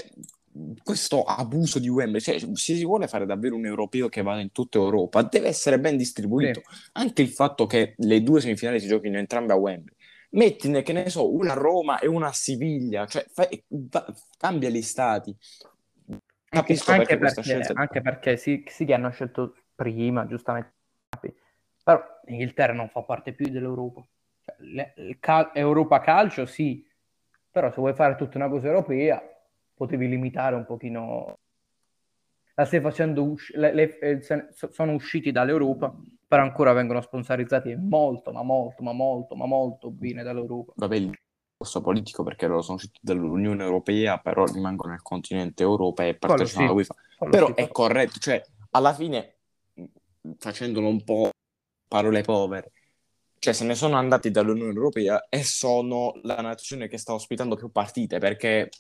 questo 0.83 1.23
abuso 1.23 1.79
di 1.79 1.89
Wembley, 1.89 2.21
cioè, 2.21 2.39
se 2.39 2.75
si 2.75 2.85
vuole 2.85 3.07
fare 3.07 3.27
davvero 3.27 3.55
un 3.55 3.67
europeo 3.67 4.09
che 4.09 4.23
vada 4.23 4.41
in 4.41 4.51
tutta 4.51 4.79
Europa, 4.79 5.23
deve 5.23 5.49
essere 5.49 5.79
ben 5.79 5.97
distribuito. 5.97 6.63
Anche 6.93 7.23
il 7.23 7.29
fatto 7.29 7.67
che 7.67 7.95
le 7.99 8.23
due 8.23 8.41
semifinali 8.41 8.81
si 8.81 8.89
giochino 8.89 9.19
entrambe 9.19 9.53
a 9.53 9.57
Wembley. 9.57 9.96
Mettine, 10.31 10.83
che 10.83 10.93
ne 10.93 11.09
so, 11.09 11.33
una 11.33 11.53
a 11.53 11.57
Roma 11.57 11.99
e 11.99 12.07
una 12.07 12.29
a 12.29 12.33
Siviglia, 12.33 13.07
cioè 13.07 13.25
fai- 13.29 13.63
va- 13.69 14.07
cambia 14.39 14.69
gli 14.69 14.83
stati. 14.83 15.37
Capisco 16.49 16.93
anche 16.93 17.17
perché 17.19 17.35
perché, 17.35 17.43
scelta... 17.43 17.73
anche 17.75 18.01
perché 18.01 18.37
sì, 18.37 18.65
sì 18.67 18.85
che 18.85 18.95
hanno 18.95 19.11
scelto 19.11 19.55
prima, 19.75 20.27
giustamente, 20.27 20.75
però 21.83 22.03
l'Inghilterra 22.25 22.73
non 22.73 22.89
fa 22.89 23.03
parte 23.03 23.33
più 23.33 23.49
dell'Europa. 23.49 24.07
Cioè, 24.45 24.57
le- 24.59 24.95
il 24.97 25.19
cal- 25.21 25.51
Europa 25.55 26.01
calcio 26.01 26.47
sì, 26.47 26.87
però 27.51 27.71
se 27.71 27.77
vuoi 27.77 27.95
fare 27.95 28.17
tutta 28.17 28.39
una 28.39 28.49
cosa 28.49 28.67
europea 28.67 29.23
potevi 29.75 30.09
limitare 30.09 30.57
un 30.57 30.65
pochino. 30.65 31.39
La 32.55 32.65
stai 32.65 32.81
facendo 32.81 33.23
usci- 33.23 33.55
le- 33.57 33.75
le- 33.75 33.99
eh, 33.99 34.21
sono 34.71 34.93
usciti 34.93 35.31
dall'Europa, 35.31 35.95
però 36.27 36.43
ancora 36.43 36.73
vengono 36.73 37.01
sponsorizzati 37.01 37.75
molto, 37.77 38.33
ma 38.33 38.43
molto, 38.43 38.83
ma 38.83 38.93
molto, 38.93 39.37
ma 39.37 39.47
molto 39.47 39.91
bene 39.91 40.23
dall'Europa. 40.23 40.73
Vabbè, 40.77 40.97
il 40.97 41.11
discorso 41.59 41.81
politico 41.81 42.23
perché 42.23 42.47
loro 42.47 42.63
sono 42.63 42.77
usciti 42.77 42.99
dall'Unione 43.01 43.63
Europea, 43.63 44.19
però 44.19 44.45
rimangono 44.45 44.91
nel 44.91 45.03
continente 45.03 45.63
Europa 45.63 46.05
e 46.05 46.17
partecipano 46.17 46.67
alla 46.67 46.75
UEFA. 46.75 46.95
Però 47.31 47.47
sì, 47.47 47.53
è 47.55 47.69
corretto, 47.69 48.19
cioè, 48.19 48.43
alla 48.71 48.93
fine, 48.93 49.37
facendolo 50.39 50.89
un 50.89 51.05
po' 51.05 51.31
parole 51.89 52.23
povere, 52.23 52.73
cioè 53.39 53.55
se 53.55 53.65
ne 53.65 53.77
sono 53.77 53.97
andati 53.97 54.31
dall'Unione 54.33 54.73
Europea 54.73 55.29
e 55.29 55.45
sono 55.45 56.19
la 56.23 56.41
nazione 56.41 56.89
che 56.89 56.99
sta 56.99 57.15
ospitando 57.15 57.55
più 57.55 57.71
partite, 57.71 58.19
perché 58.19 58.71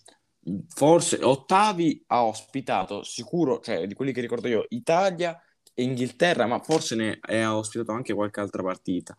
forse 0.69 1.23
ottavi 1.23 2.05
ha 2.09 2.25
ospitato 2.25 3.05
sicuro, 3.05 3.61
cioè 3.61 3.87
di 3.87 3.95
quelli 3.95 4.12
che 4.12 4.21
ricordo 4.21 4.49
io, 4.49 4.65
Italia 4.71 5.41
Inghilterra, 5.76 6.47
ma 6.47 6.61
forse 6.61 6.95
ne 6.95 7.18
ha 7.21 7.56
ospitato 7.56 7.92
anche 7.92 8.14
qualche 8.14 8.40
altra 8.40 8.62
partita. 8.62 9.16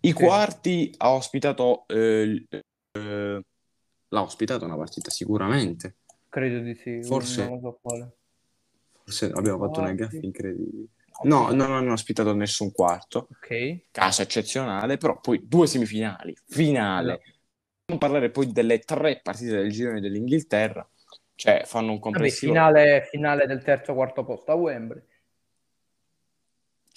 I 0.00 0.08
Sì. 0.08 0.12
quarti 0.14 0.94
ha 0.98 1.12
ospitato, 1.12 1.84
eh, 1.88 2.46
eh, 2.92 3.42
l'ha 4.08 4.22
ospitato 4.22 4.64
una 4.64 4.76
partita 4.76 5.10
sicuramente. 5.10 5.96
credo 6.28 6.58
di 6.60 6.74
sì, 6.74 7.02
Forse- 7.02 7.46
so. 7.46 7.80
Forse 9.02 9.30
abbiamo 9.34 9.58
fatto 9.66 9.80
una 9.80 9.92
gaffa 9.92 10.18
incredibile. 10.20 10.88
No, 11.22 11.50
non 11.50 11.72
hanno 11.72 11.92
ospitato 11.92 12.32
nessun 12.34 12.70
quarto, 12.70 13.28
Ok. 13.30 13.86
caso 13.90 14.22
eccezionale, 14.22 14.98
però 14.98 15.18
poi 15.18 15.40
due 15.48 15.66
semifinali, 15.66 16.36
finale. 16.46 17.22
Non 17.86 17.96
parlare 17.98 18.30
poi 18.30 18.52
delle 18.52 18.80
tre 18.80 19.20
partite 19.22 19.52
del 19.52 19.72
girone 19.72 20.00
dell'Inghilterra, 20.00 20.86
cioè 21.34 21.62
fanno 21.64 21.86
un 21.92 21.98
Vabbè, 21.98 22.00
complessivo. 22.00 22.52
finale, 22.52 23.08
finale 23.10 23.46
del 23.46 23.62
terzo 23.64 23.94
quarto 23.94 24.24
posto 24.24 24.52
a 24.52 24.54
Wembley. 24.54 25.02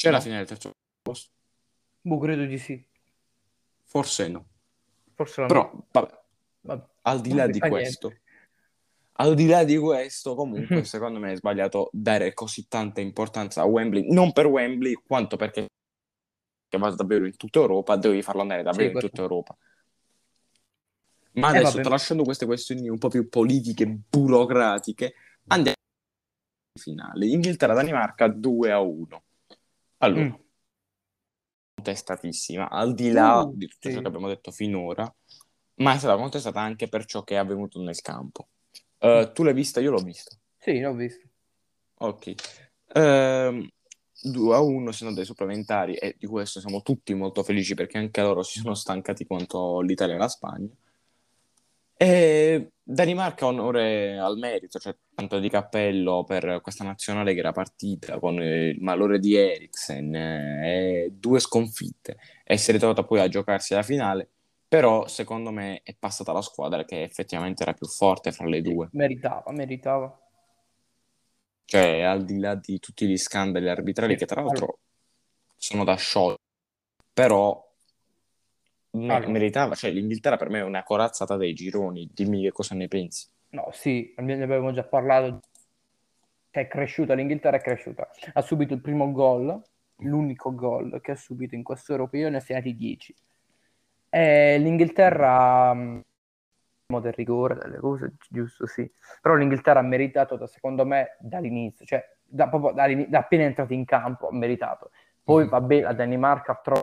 C'è 0.02 0.10
la 0.10 0.18
no. 0.18 0.24
finale 0.24 0.40
del 0.46 0.48
terzo 0.48 0.72
posto? 1.04 1.30
Boh, 2.02 2.18
credo 2.18 2.46
di 2.46 2.58
sì. 2.58 2.84
Forse 3.84 4.28
no. 4.30 4.46
Forse 5.14 5.42
la 5.42 5.46
Però, 5.48 5.72
vabbè, 5.92 6.20
vabbè. 6.62 6.86
al 7.04 7.22
di 7.22 7.34
là 7.36 7.46
di 7.46 7.60
questo, 7.60 8.12
al 9.14 9.36
di 9.36 9.46
là 9.46 9.64
di 9.64 9.78
questo, 9.78 10.34
comunque, 10.34 10.84
secondo 10.86 11.20
me 11.20 11.34
è 11.34 11.36
sbagliato 11.36 11.90
dare 11.94 12.34
così 12.34 12.68
tanta 12.68 13.00
importanza 13.00 13.62
a 13.62 13.66
Wembley, 13.66 14.12
non 14.12 14.32
per 14.32 14.48
Wembley, 14.48 14.94
quanto 14.94 15.38
perché 15.38 15.68
che 16.68 16.78
va 16.80 16.90
davvero 16.90 17.28
in 17.28 17.38
tutta 17.38 17.60
Europa, 17.60 17.96
devi 17.96 18.24
farlo 18.24 18.42
andare 18.42 18.64
davvero 18.64 18.90
Sì, 18.90 18.96
in 18.96 19.00
tutta 19.02 19.22
Europa. 19.22 19.56
Ma 21.34 21.48
Eh, 21.54 21.58
adesso, 21.58 21.74
vabbè. 21.74 21.84
tralasciando 21.84 22.24
queste 22.24 22.48
questioni 22.48 22.90
un 22.90 22.98
po' 22.98 23.10
più 23.10 23.30
politiche, 23.30 23.86
burocratiche, 23.86 25.14
andiamo 25.48 25.76
alla 26.74 26.82
finale. 26.82 27.28
Inghilterra-Danimarca 27.28 28.30
2 28.30 28.72
a 28.72 28.80
1. 28.80 29.24
Allora, 30.04 30.24
Mm. 30.24 30.34
contestatissima, 31.76 32.70
al 32.70 32.94
di 32.94 33.12
là 33.12 33.42
Uh, 33.42 33.56
di 33.56 33.68
tutto 33.68 33.88
sì. 33.88 33.96
ciò 33.96 34.02
che 34.02 34.08
abbiamo 34.08 34.28
detto 34.28 34.52
finora, 34.52 35.12
ma 35.76 35.94
è 35.94 35.98
stata 35.98 36.16
contestata 36.16 36.60
anche 36.60 36.88
per 36.88 37.06
ciò 37.06 37.24
che 37.24 37.36
è 37.36 37.38
avvenuto 37.38 37.82
nel 37.82 38.00
campo. 38.02 38.48
Eh, 39.00 39.32
tu 39.34 39.44
l'hai 39.44 39.54
vista? 39.54 39.80
Io 39.80 39.92
l'ho 39.92 40.02
vista. 40.02 40.36
Sì, 40.58 40.80
l'ho 40.80 40.94
visto. 40.94 41.28
Ok. 42.00 42.34
Ehm, 42.94 43.68
2 44.24 44.56
a 44.56 44.60
1 44.60 44.92
sono 44.92 45.14
dei 45.14 45.26
supplementari 45.26 45.96
e 45.96 46.16
di 46.20 46.28
questo 46.28 46.60
siamo 46.60 46.82
tutti 46.82 47.14
molto 47.16 47.42
felici 47.42 47.74
perché 47.74 47.98
anche 47.98 48.22
loro 48.22 48.44
si 48.44 48.60
sono 48.60 48.76
stancati 48.76 49.26
quanto 49.26 49.82
l'Italia 49.82 50.16
e 50.16 50.18
la 50.20 50.28
Spagna. 50.28 50.70
E 51.96 52.72
Danimarca 52.84 53.46
onore 53.46 54.18
al 54.18 54.38
merito, 54.38 54.78
cioè 54.80 54.96
tanto 55.22 55.40
di 55.40 55.50
cappello 55.50 56.24
per 56.24 56.62
questa 56.62 56.84
nazionale 56.84 57.34
che 57.34 57.40
era 57.40 57.52
partita 57.52 58.20
con 58.20 58.42
il 58.42 58.82
malore 58.82 59.20
di 59.20 59.36
Eriksen 59.36 60.16
eh, 60.16 61.04
e 61.06 61.14
due 61.14 61.40
sconfitte 61.40 62.18
e 62.44 62.58
si 62.58 62.72
è 62.72 62.74
ritrovata 62.74 63.04
poi 63.04 63.20
a 63.20 63.28
giocarsi 63.28 63.76
la 63.76 63.84
finale, 63.84 64.28
però 64.68 65.08
secondo 65.08 65.52
me 65.52 65.82
è 65.84 65.96
passata 65.98 66.32
la 66.32 66.42
squadra 66.42 66.86
che 66.86 67.04
effettivamente 67.04 67.62
era 67.62 67.74
più 67.74 67.88
forte 67.88 68.32
fra 68.32 68.48
le 68.48 68.62
due. 68.62 68.90
Meritava, 68.94 69.52
meritava. 69.52 70.20
Cioè, 71.66 72.02
al 72.02 72.26
di 72.26 72.40
là 72.40 72.56
di 72.56 72.80
tutti 72.80 73.08
gli 73.08 73.18
scandali 73.18 73.70
arbitrali 73.70 74.18
che 74.18 74.26
tra 74.26 74.42
l'altro 74.42 74.80
sono 75.56 75.84
da 75.84 75.96
sciogliere, 75.96 76.40
però 77.14 77.64
me- 78.92 79.28
meritava, 79.28 79.76
cioè 79.76 79.92
l'Inghilterra 79.92 80.36
per 80.36 80.50
me 80.50 80.60
è 80.60 80.64
una 80.64 80.84
corazzata 80.84 81.38
dei 81.38 81.54
gironi, 81.54 82.10
dimmi 82.12 82.42
che 82.42 82.52
cosa 82.52 82.76
ne 82.76 82.88
pensi. 82.88 83.28
No, 83.52 83.70
sì, 83.72 84.14
ne 84.18 84.42
abbiamo 84.44 84.72
già 84.72 84.84
parlato. 84.84 85.40
È 86.50 86.68
cresciuta, 86.68 87.14
l'Inghilterra 87.14 87.58
è 87.58 87.62
cresciuta. 87.62 88.10
Ha 88.34 88.42
subito 88.42 88.74
il 88.74 88.82
primo 88.82 89.12
gol, 89.12 89.62
l'unico 89.98 90.54
gol 90.54 91.00
che 91.02 91.12
ha 91.12 91.16
subito 91.16 91.56
in 91.56 91.64
questo 91.64 91.92
europeo, 91.92 92.30
ne 92.30 92.38
ha 92.38 92.42
segnati 92.42 92.76
10. 92.76 93.14
E 94.10 94.58
l'Inghilterra, 94.58 95.74
mh, 95.74 96.02
del 97.02 97.14
rigore, 97.14 97.56
delle 97.56 97.78
cose, 97.78 98.16
giusto, 98.30 98.66
sì. 98.68 98.90
Però 99.22 99.36
l'Inghilterra 99.36 99.80
ha 99.80 99.84
meritato, 99.84 100.36
da- 100.36 100.48
secondo 100.48 100.86
me, 100.86 101.16
dall'inizio, 101.20 101.86
cioè 101.86 102.04
da, 102.24 102.50
proprio 102.50 102.74
da 103.08 103.20
appena 103.20 103.44
entrato 103.44 103.74
in 103.74 103.86
campo, 103.86 104.28
ha 104.28 104.34
meritato. 104.34 104.92
Poi, 105.24 105.44
Mhm. 105.44 105.50
vabbè, 105.50 105.82
la 105.82 105.94
Danimarca 105.94 106.60
trova 106.62 106.82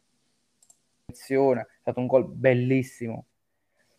attenzione, 1.05 1.61
è 1.63 1.67
stato 1.81 2.01
un 2.01 2.07
gol 2.07 2.27
bellissimo. 2.27 3.27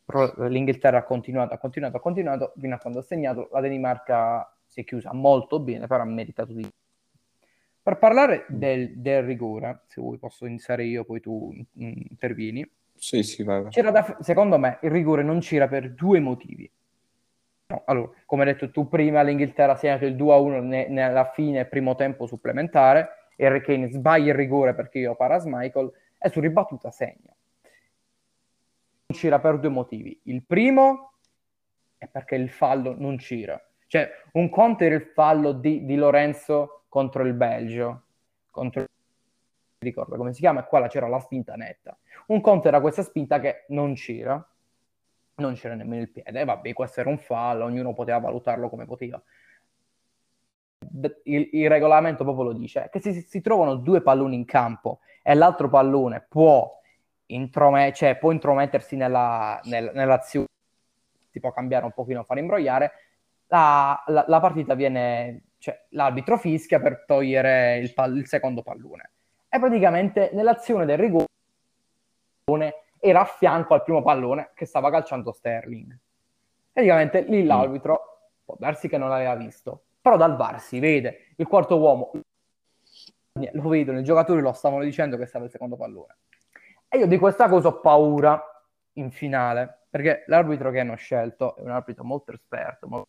Però 0.09 0.47
l'Inghilterra 0.47 0.97
ha 0.97 1.03
continuato, 1.03 1.53
ha 1.53 1.59
continuato, 1.59 1.97
ha 1.97 1.99
continuato, 1.99 2.53
fino 2.57 2.73
a 2.73 2.79
quando 2.79 2.97
ha 2.97 3.03
segnato. 3.03 3.47
La 3.51 3.61
Danimarca 3.61 4.51
si 4.65 4.81
è 4.81 4.83
chiusa 4.83 5.13
molto 5.13 5.59
bene, 5.59 5.85
però 5.85 6.01
ha 6.01 6.05
meritato 6.05 6.51
di 6.51 6.67
Per 7.83 7.97
parlare 7.99 8.45
del, 8.47 8.97
del 8.97 9.21
rigore, 9.21 9.81
se 9.85 10.01
vuoi 10.01 10.17
posso 10.17 10.47
iniziare 10.47 10.83
io, 10.83 11.05
poi 11.05 11.19
tu 11.19 11.53
mm, 11.53 11.91
intervieni. 12.09 12.67
Sì, 12.95 13.21
sì, 13.21 13.43
vai. 13.43 13.67
C'era 13.69 13.91
da- 13.91 14.17
secondo 14.21 14.57
me 14.57 14.79
il 14.81 14.89
rigore 14.89 15.21
non 15.21 15.41
c'era 15.41 15.67
per 15.67 15.93
due 15.93 16.19
motivi. 16.19 16.67
No, 17.67 17.83
allora, 17.85 18.09
come 18.25 18.45
hai 18.45 18.53
detto 18.53 18.71
tu 18.71 18.87
prima, 18.87 19.21
l'Inghilterra 19.21 19.73
ha 19.73 19.75
segnato 19.75 20.05
il 20.05 20.15
2-1 20.15 20.59
ne- 20.59 20.87
nella 20.87 21.25
fine 21.25 21.65
primo 21.65 21.93
tempo 21.93 22.25
supplementare, 22.25 23.27
Harry 23.37 23.61
Kane 23.61 23.91
sbaglia 23.91 24.31
il 24.31 24.37
rigore 24.37 24.73
perché 24.73 24.97
io 24.97 25.15
para 25.15 25.39
Michael 25.45 25.91
e 26.17 26.29
su 26.29 26.39
ribattuta 26.39 26.89
segna. 26.89 27.31
C'era 29.11 29.39
per 29.39 29.59
due 29.59 29.69
motivi. 29.69 30.19
Il 30.23 30.43
primo 30.43 31.13
è 31.97 32.07
perché 32.07 32.35
il 32.35 32.49
fallo 32.49 32.95
non 32.97 33.17
c'era. 33.17 33.61
Cioè, 33.87 34.09
un 34.33 34.49
conto 34.49 34.83
era 34.83 34.95
il 34.95 35.01
fallo 35.01 35.51
di, 35.51 35.83
di 35.83 35.95
Lorenzo 35.95 36.83
contro 36.89 37.23
il 37.23 37.33
Belgio, 37.33 38.03
contro 38.51 38.85
ricordo 39.79 40.15
come 40.15 40.33
si 40.33 40.41
chiama, 40.41 40.61
e 40.61 40.67
qua 40.67 40.87
c'era 40.87 41.07
la 41.07 41.19
spinta 41.19 41.55
netta. 41.55 41.97
Un 42.27 42.41
conto 42.41 42.67
era 42.67 42.81
questa 42.81 43.01
spinta 43.01 43.39
che 43.39 43.65
non 43.69 43.95
c'era, 43.95 44.45
non 45.35 45.53
c'era 45.53 45.73
nemmeno 45.73 46.03
il 46.03 46.09
piede, 46.09 46.43
vabbè, 46.43 46.73
questo 46.73 46.99
era 46.99 47.09
un 47.09 47.17
fallo, 47.17 47.65
ognuno 47.65 47.93
poteva 47.93 48.19
valutarlo 48.19 48.69
come 48.69 48.85
poteva. 48.85 49.21
il, 51.23 51.49
il 51.53 51.69
regolamento 51.69 52.23
proprio 52.23 52.45
lo 52.45 52.53
dice, 52.53 52.85
è 52.85 52.89
che 52.89 52.99
se 52.99 53.13
si, 53.13 53.21
si 53.21 53.41
trovano 53.41 53.75
due 53.75 54.01
palloni 54.01 54.35
in 54.35 54.45
campo 54.45 54.99
e 55.23 55.33
l'altro 55.33 55.69
pallone 55.69 56.25
può, 56.27 56.78
introme- 57.31 57.93
cioè, 57.93 58.17
può 58.17 58.31
intromettersi 58.31 58.95
nella, 58.95 59.59
nel- 59.65 59.91
nell'azione, 59.93 60.47
si 61.29 61.39
può 61.39 61.51
cambiare 61.51 61.85
un 61.85 61.91
pochino, 61.91 62.23
fare 62.23 62.39
imbrogliare, 62.39 62.91
la, 63.47 64.01
la- 64.07 64.25
la 64.27 64.39
partita 64.39 64.73
viene, 64.75 65.43
cioè, 65.57 65.85
l'arbitro 65.89 66.37
fischia 66.37 66.79
per 66.79 67.03
togliere 67.05 67.77
il, 67.79 67.93
pal- 67.93 68.15
il 68.15 68.27
secondo 68.27 68.61
pallone. 68.61 69.11
E 69.49 69.59
praticamente 69.59 70.29
nell'azione 70.33 70.85
del 70.85 70.97
rigore 70.97 71.27
era 72.99 73.21
a 73.21 73.25
fianco 73.25 73.73
al 73.73 73.83
primo 73.83 74.01
pallone 74.01 74.51
che 74.53 74.65
stava 74.65 74.89
calciando 74.91 75.31
Sterling. 75.31 75.97
Praticamente 76.71 77.21
lì 77.21 77.43
l'arbitro 77.45 78.31
può 78.45 78.55
darsi 78.59 78.87
che 78.87 78.97
non 78.97 79.09
l'aveva 79.09 79.35
visto, 79.35 79.83
però 80.01 80.17
dal 80.17 80.35
VAR 80.35 80.59
si 80.59 80.79
vede 80.79 81.33
il 81.37 81.47
quarto 81.47 81.77
uomo, 81.77 82.11
lo 83.33 83.69
vedono, 83.69 83.99
i 83.99 84.03
giocatori 84.03 84.41
lo 84.41 84.51
stavano 84.53 84.83
dicendo 84.83 85.17
che 85.17 85.25
stava 85.25 85.45
il 85.45 85.51
secondo 85.51 85.75
pallone. 85.75 86.17
E 86.89 86.97
io 86.97 87.05
di 87.05 87.19
questa 87.19 87.47
cosa 87.47 87.67
ho 87.67 87.79
paura 87.79 88.43
in 88.93 89.11
finale, 89.11 89.85
perché 89.89 90.23
l'arbitro 90.25 90.71
che 90.71 90.79
hanno 90.79 90.95
scelto 90.95 91.55
è 91.55 91.61
un 91.61 91.69
arbitro 91.69 92.03
molto 92.03 92.31
esperto, 92.31 92.87
molto... 92.87 93.07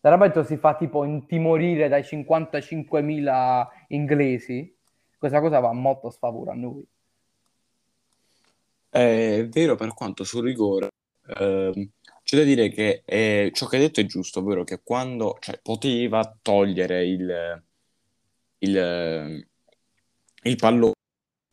L'arbitro 0.00 0.44
si 0.44 0.56
fa 0.56 0.76
tipo 0.76 1.04
intimorire 1.04 1.88
dai 1.88 2.02
55.000 2.02 3.66
inglesi, 3.88 4.76
questa 5.18 5.40
cosa 5.40 5.58
va 5.58 5.72
molto 5.72 6.10
sfavore 6.10 6.50
a 6.52 6.54
noi. 6.54 6.86
È 8.90 9.48
vero 9.48 9.74
per 9.74 9.92
quanto 9.92 10.22
sul 10.22 10.44
rigore, 10.44 10.90
ehm, 11.36 11.90
c'è 12.22 12.36
da 12.36 12.44
dire 12.44 12.68
che 12.68 13.02
eh, 13.04 13.50
ciò 13.52 13.66
che 13.66 13.76
hai 13.76 13.82
detto 13.82 14.00
è 14.00 14.04
giusto, 14.04 14.38
ovvero 14.38 14.62
che 14.62 14.80
quando, 14.84 15.36
cioè, 15.40 15.58
poteva 15.60 16.38
togliere 16.40 17.04
il, 17.06 17.62
il, 18.58 19.46
il 20.42 20.56
pallone, 20.56 20.92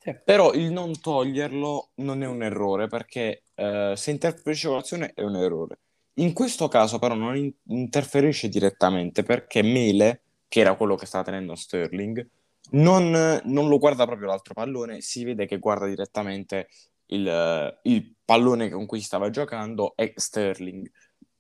Sì. 0.02 0.18
però 0.24 0.52
il 0.54 0.72
non 0.72 1.00
toglierlo 1.00 1.92
non 1.96 2.24
è 2.24 2.28
un 2.28 2.42
errore, 2.42 2.88
perché 2.88 3.44
eh, 3.54 3.94
se 3.96 4.12
interferisce 4.12 4.68
con 4.68 4.78
l'azione 4.78 5.12
è 5.14 5.22
un 5.22 5.36
errore. 5.36 5.80
In 6.16 6.34
questo 6.34 6.68
caso 6.68 6.98
però 6.98 7.14
non 7.14 7.36
in- 7.38 7.54
interferisce 7.68 8.50
direttamente, 8.50 9.22
perché 9.24 9.62
Mele, 9.62 10.24
che 10.48 10.62
era 10.62 10.76
quello 10.76 10.96
che 10.96 11.06
stava 11.06 11.26
tenendo 11.26 11.56
Sterling, 11.56 12.28
non, 12.72 13.42
non 13.44 13.68
lo 13.68 13.78
guarda 13.78 14.06
proprio 14.06 14.28
l'altro 14.28 14.54
pallone, 14.54 15.02
si 15.02 15.24
vede 15.24 15.46
che 15.46 15.60
guarda 15.60 15.86
direttamente 15.86 16.68
il, 17.08 17.80
il 17.84 18.16
pallone 18.26 18.70
con 18.70 18.86
cui 18.86 19.02
stava 19.02 19.30
giocando 19.30 19.94
è 19.96 20.12
Sterling. 20.16 20.90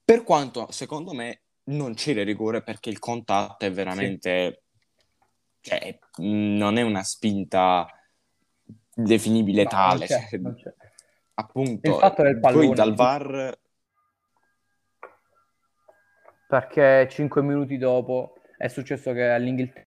Per 0.03 0.23
quanto 0.23 0.71
secondo 0.71 1.13
me 1.13 1.41
non 1.65 1.93
c'era 1.95 2.23
rigore 2.23 2.63
perché 2.63 2.89
il 2.89 2.99
contatto 2.99 3.65
è 3.65 3.71
veramente, 3.71 4.63
cioè, 5.61 5.97
mh, 6.17 6.57
non 6.57 6.77
è 6.77 6.81
una 6.81 7.03
spinta 7.03 7.87
definibile 9.03 9.63
No, 9.63 9.69
tale. 9.69 9.97
non 9.99 10.07
c'è, 10.07 10.27
cioè, 10.29 10.39
non 10.39 10.55
c'è. 10.55 10.73
appunto, 11.35 11.89
Il 11.89 11.95
fatto 11.95 12.23
del 12.23 12.39
poi 12.39 12.51
pallone- 12.53 12.73
dal 12.75 12.93
VAR 12.95 13.57
perché 16.47 17.07
5 17.09 17.41
minuti 17.41 17.77
dopo 17.77 18.35
è 18.57 18.67
successo 18.67 19.13
che 19.13 19.29
all'Inghilterra 19.29 19.85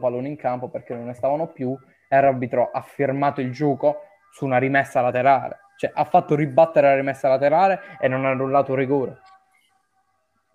pallone 0.00 0.28
in 0.28 0.36
campo 0.36 0.68
perché 0.68 0.94
non 0.94 1.06
ne 1.06 1.14
stavano 1.14 1.46
più 1.48 1.76
e 2.08 2.20
l'arbitro 2.20 2.70
ha 2.70 2.82
firmato 2.82 3.40
il 3.40 3.52
gioco 3.52 4.00
su 4.32 4.44
una 4.44 4.58
rimessa 4.58 5.00
laterale 5.00 5.60
cioè 5.78 5.90
ha 5.94 6.04
fatto 6.04 6.34
ribattere 6.34 6.88
la 6.88 6.96
rimessa 6.96 7.28
laterale 7.28 7.80
e 8.00 8.08
non 8.08 8.24
ha 8.24 8.30
annullato 8.30 8.74
rigore 8.74 9.20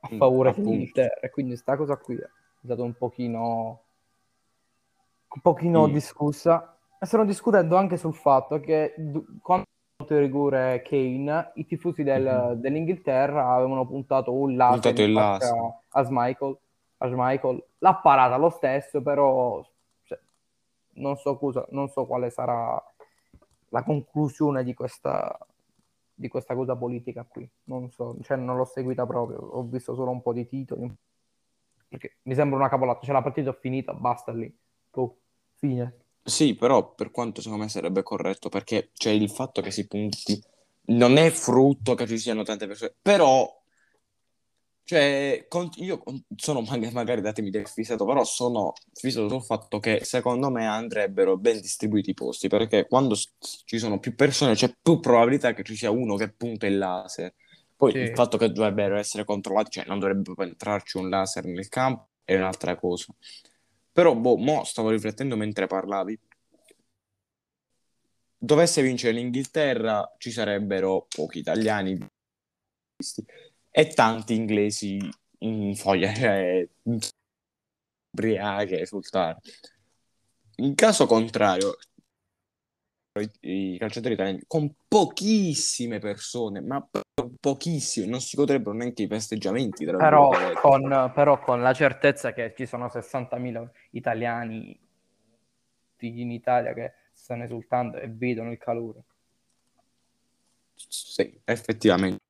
a 0.01 0.09
Mm, 0.13 0.17
favore 0.17 0.51
dell'Inghilterra 0.53 1.19
e 1.21 1.29
quindi 1.29 1.55
sta 1.55 1.77
cosa 1.77 1.95
qui 1.95 2.15
è 2.17 2.29
stata 2.63 2.83
un 2.83 2.93
pochino 2.93 3.83
un 5.29 5.41
pochino 5.41 5.87
Mm. 5.87 5.91
discussa 5.93 6.72
stanno 7.05 7.25
discutendo 7.25 7.75
anche 7.75 7.97
sul 7.97 8.13
fatto 8.13 8.59
che 8.59 8.93
du- 8.97 9.39
quando 9.41 9.65
il 10.09 10.17
rigore 10.19 10.81
Kane 10.83 11.51
i 11.55 11.65
tifosi 11.65 12.03
del- 12.03 12.51
Mhm. 12.55 12.59
dell'Inghilterra 12.61 13.53
avevano 13.53 13.85
puntato 13.87 14.33
un 14.33 14.55
faccia 14.57 14.91
laser. 15.07 15.73
a 15.89 16.03
Schmeichel, 16.03 16.57
a 16.97 17.07
Schmeichel. 17.07 17.63
l'ha 17.79 17.95
parata 17.95 18.35
lo 18.37 18.49
stesso 18.49 19.01
però 19.01 19.63
cioè, 20.03 20.19
non 20.95 21.15
so 21.17 21.37
cosa, 21.37 21.65
non 21.71 21.89
so 21.89 22.05
quale 22.05 22.29
sarà 22.29 22.81
la 23.69 23.83
conclusione 23.83 24.63
di 24.63 24.73
questa 24.73 25.37
di 26.15 26.27
questa 26.27 26.53
cosa 26.53 26.75
politica 26.75 27.25
qui 27.27 27.49
non 27.65 27.89
so, 27.91 28.15
cioè 28.21 28.37
non 28.37 28.55
l'ho 28.57 28.65
seguita 28.65 29.05
proprio 29.05 29.39
ho 29.39 29.63
visto 29.63 29.95
solo 29.95 30.11
un 30.11 30.21
po' 30.21 30.31
di 30.33 30.45
titoli 30.47 30.93
perché 31.87 32.17
mi 32.23 32.35
sembra 32.35 32.57
una 32.59 32.69
cavolata 32.69 32.99
cioè 33.01 33.13
la 33.13 33.21
partita 33.21 33.49
è 33.49 33.57
finita, 33.59 33.93
basta 33.93 34.31
lì 34.31 34.53
Oh, 34.95 35.17
fine 35.55 36.02
Sì, 36.25 36.55
però 36.55 36.93
per 36.95 37.11
quanto 37.11 37.41
secondo 37.41 37.63
me 37.63 37.69
sarebbe 37.69 38.01
corretto, 38.03 38.49
perché 38.49 38.91
c'è 38.93 39.09
il 39.11 39.29
fatto 39.29 39.61
che 39.61 39.71
si 39.71 39.87
punti, 39.87 40.41
non 40.85 41.17
è 41.17 41.29
frutto 41.31 41.95
che 41.95 42.07
ci 42.07 42.17
siano 42.17 42.43
tante 42.43 42.65
persone, 42.67 42.95
però, 43.01 43.47
cioè, 44.85 45.45
con- 45.47 45.69
io 45.75 46.03
sono 46.35 46.61
mag- 46.61 46.91
magari, 46.91 47.21
datemi 47.21 47.49
del 47.49 47.67
fissato, 47.67 48.05
però 48.05 48.23
sono 48.23 48.73
fissato 48.93 49.29
sul 49.29 49.43
fatto 49.43 49.79
che 49.79 50.01
secondo 50.03 50.49
me 50.49 50.65
andrebbero 50.67 51.37
ben 51.37 51.61
distribuiti 51.61 52.11
i 52.11 52.13
posti, 52.13 52.47
perché 52.47 52.87
quando 52.87 53.15
s- 53.15 53.31
ci 53.65 53.77
sono 53.79 53.99
più 53.99 54.13
persone 54.15 54.55
c'è 54.55 54.73
più 54.81 54.99
probabilità 54.99 55.53
che 55.53 55.63
ci 55.63 55.75
sia 55.75 55.89
uno 55.91 56.15
che 56.15 56.31
punta 56.33 56.67
il 56.67 56.77
laser. 56.77 57.33
Poi 57.75 57.91
Sì. 57.93 57.99
il 57.99 58.11
fatto 58.13 58.37
che 58.37 58.51
dovrebbero 58.51 58.95
essere 58.97 59.23
controllati, 59.25 59.71
cioè 59.71 59.85
non 59.87 59.99
dovrebbe 59.99 60.31
entrarci 60.43 60.97
un 60.97 61.09
laser 61.09 61.45
nel 61.45 61.67
campo, 61.69 62.09
è 62.23 62.35
un'altra 62.35 62.75
cosa. 62.77 63.05
Però, 63.93 64.15
boh, 64.15 64.37
mo 64.37 64.63
stavo 64.63 64.89
riflettendo 64.89 65.37
mentre 65.37 65.67
parlavi. 65.67 66.19
Dovesse 68.35 68.81
vincere 68.81 69.13
l'Inghilterra, 69.13 70.15
ci 70.17 70.31
sarebbero 70.31 71.05
pochi 71.07 71.39
italiani 71.39 71.97
e 73.69 73.87
tanti 73.87 74.35
inglesi 74.35 74.99
in 75.39 75.75
foglia, 75.75 76.11
cioè 76.13 76.67
ubriache, 78.11 78.81
esultare. 78.81 79.39
In 80.57 80.73
caso 80.75 81.05
contrario, 81.05 81.77
i, 83.19 83.73
i 83.73 83.77
calciatori 83.77 84.15
italiani 84.15 84.43
con 84.47 84.73
pochissime 84.87 85.99
persone, 85.99 86.61
ma 86.61 86.85
pochissime, 87.39 88.07
non 88.07 88.21
si 88.21 88.35
godrebbero 88.35 88.75
neanche 88.75 89.03
i 89.03 89.07
festeggiamenti. 89.07 89.85
però 89.85 90.29
con, 90.55 91.11
però 91.13 91.39
con 91.39 91.61
la 91.61 91.73
certezza 91.73 92.33
che 92.33 92.53
ci 92.55 92.65
sono 92.65 92.89
60.000 92.89 93.71
italiani 93.91 94.79
in 95.99 96.31
Italia 96.31 96.73
che 96.73 96.93
stanno 97.13 97.43
esultando 97.43 97.97
e 97.97 98.09
vedono 98.09 98.51
il 98.51 98.57
calore 98.57 99.03
Sì, 100.75 101.39
effettivamente 101.45 102.21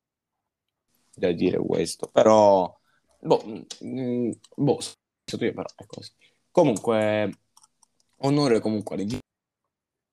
da 1.15 1.31
dire 1.31 1.57
questo, 1.57 2.07
però 2.11 2.71
boh, 3.19 3.65
mm, 3.83 4.31
boh, 4.55 4.79
stato 4.79 5.45
io 5.45 5.53
però 5.53 5.67
è 5.75 5.85
così. 5.85 6.11
Comunque 6.51 7.31
onore 8.17 8.59
comunque 8.59 8.95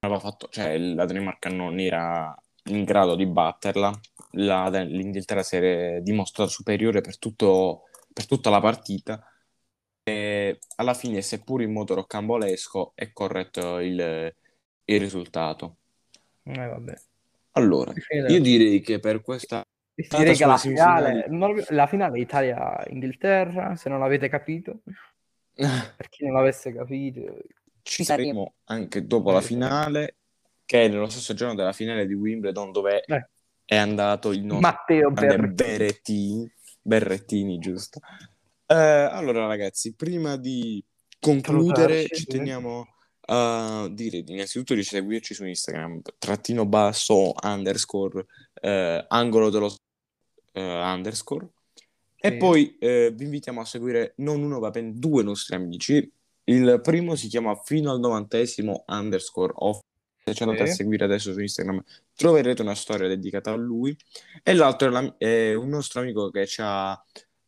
aveva 0.00 0.18
fatto, 0.20 0.48
cioè 0.50 0.76
la 0.78 1.04
Danimarca 1.04 1.48
non 1.50 1.78
era 1.78 2.34
in 2.64 2.84
grado 2.84 3.14
di 3.16 3.26
batterla, 3.26 3.90
la- 4.32 4.68
l'Inghilterra 4.82 5.42
si 5.42 5.56
è 5.56 6.00
dimostrata 6.02 6.50
superiore 6.50 7.00
per 7.00 7.18
tutto, 7.18 7.84
per 8.12 8.26
tutta 8.26 8.50
la 8.50 8.60
partita 8.60 9.22
e 10.02 10.58
alla 10.76 10.94
fine 10.94 11.20
seppur 11.22 11.62
in 11.62 11.72
modo 11.72 11.94
roccambolesco 11.94 12.92
è 12.94 13.12
corretto 13.12 13.78
il, 13.80 14.34
il 14.84 15.00
risultato. 15.00 15.76
eh, 16.44 16.66
vabbè. 16.66 16.94
Allora, 17.52 17.92
io 18.26 18.40
direi 18.40 18.80
che 18.80 18.98
per 19.00 19.22
questa 19.22 19.62
direi 19.94 20.36
che 20.36 20.44
la 20.46 20.56
finale, 20.56 21.26
non- 21.28 21.62
la 21.68 21.86
finale 21.86 22.18
Italia-Inghilterra 22.20 23.76
se 23.76 23.88
non 23.88 23.98
l'avete 24.00 24.28
capito 24.28 24.80
per 25.96 26.08
chi 26.08 26.24
non 26.24 26.34
l'avesse 26.34 26.72
capito 26.72 27.20
ci 27.82 28.04
saremo 28.04 28.54
anche 28.64 29.06
dopo 29.06 29.30
la 29.30 29.40
finale, 29.40 30.16
che 30.64 30.84
è 30.84 30.88
nello 30.88 31.08
stesso 31.08 31.34
giorno 31.34 31.54
della 31.54 31.72
finale 31.72 32.06
di 32.06 32.14
Wimbledon, 32.14 32.72
dove 32.72 33.02
Eh. 33.04 33.28
è 33.64 33.76
andato 33.76 34.30
il 34.30 34.44
nostro 34.44 34.60
Matteo 34.60 35.10
Berrettini. 35.10 36.50
Berrettini, 36.82 37.58
giusto. 37.58 38.00
Eh, 38.66 38.74
allora, 38.74 39.46
ragazzi, 39.46 39.94
prima 39.94 40.36
di 40.36 40.82
concludere, 41.18 42.06
ci 42.06 42.24
teniamo 42.24 42.86
a 43.32 43.88
dire 43.90 44.24
innanzitutto 44.26 44.74
di 44.74 44.82
seguirci 44.82 45.34
su 45.34 45.44
Instagram, 45.44 46.00
trattino 46.18 46.66
basso, 46.66 47.32
underscore, 47.42 48.26
eh, 48.60 49.04
angolo 49.08 49.50
dello 49.50 49.74
eh, 50.52 50.60
underscore. 50.60 51.48
E 52.16 52.30
Sì. 52.30 52.36
poi 52.36 52.76
eh, 52.78 53.12
vi 53.14 53.24
invitiamo 53.24 53.60
a 53.60 53.64
seguire 53.64 54.14
non 54.16 54.42
uno, 54.42 54.58
ma 54.58 54.70
ben 54.70 54.98
due 54.98 55.22
nostri 55.22 55.54
amici. 55.56 56.10
Il 56.44 56.80
primo 56.82 57.14
si 57.14 57.28
chiama 57.28 57.54
fino 57.54 57.90
al 57.90 58.00
novantesimo 58.00 58.84
underscore 58.88 59.52
off. 59.56 59.80
Se 60.24 60.34
ci 60.34 60.42
andate 60.42 60.62
a 60.62 60.66
seguire 60.66 61.04
adesso 61.04 61.32
su 61.32 61.40
Instagram 61.40 61.82
troverete 62.14 62.62
una 62.62 62.74
storia 62.74 63.08
dedicata 63.08 63.52
a 63.52 63.56
lui. 63.56 63.96
E 64.42 64.54
l'altro 64.54 64.88
è, 64.88 64.90
la- 64.90 65.14
è 65.16 65.54
un 65.54 65.68
nostro 65.68 66.00
amico 66.00 66.30
che 66.30 66.46
ha 66.58 67.02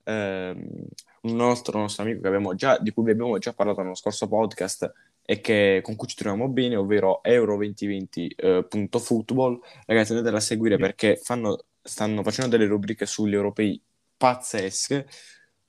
ehm, 0.05 0.85
un 1.23 1.37
nostro, 1.37 1.79
nostro 1.79 2.03
amico 2.03 2.21
che 2.21 2.27
abbiamo 2.27 2.55
già, 2.55 2.79
di 2.79 2.91
cui 2.91 3.05
vi 3.05 3.11
abbiamo 3.13 3.39
già 3.39 3.53
parlato 3.53 3.81
nello 3.83 3.95
scorso 3.95 4.27
podcast 4.29 4.93
e 5.25 5.41
che, 5.41 5.81
con 5.83 5.95
cui 5.97 6.09
ci 6.09 6.17
troviamo 6.17 6.49
bene, 6.49 6.77
ovvero 6.77 7.21
Euro2020.football. 7.25 9.61
Ragazzi, 9.87 10.13
andatela 10.13 10.39
a 10.39 10.41
seguire 10.41 10.77
perché 10.79 11.17
fanno, 11.17 11.65
stanno 11.81 12.23
facendo 12.23 12.57
delle 12.57 12.69
rubriche 12.69 13.07
sugli 13.07 13.35
europei 13.35 13.81
pazzesche. 14.17 15.07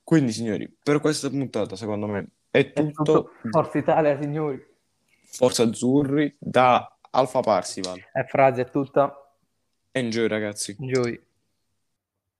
Quindi, 0.03 0.31
signori, 0.31 0.71
per 0.81 0.99
questa 0.99 1.29
puntata, 1.29 1.75
secondo 1.75 2.07
me, 2.07 2.27
è 2.61 2.71
tutto. 2.71 3.31
Forza 3.49 3.77
Italia, 3.79 4.19
signori. 4.21 4.63
Forza 5.25 5.63
Azzurri 5.63 6.35
da 6.39 6.95
Alfa 7.09 7.39
Parsival. 7.39 7.99
È 8.11 8.23
frase, 8.25 8.61
è 8.61 8.69
tutta. 8.69 9.11
Enjoy, 9.91 10.27
ragazzi. 10.27 10.75
Enjoy. 10.79 11.19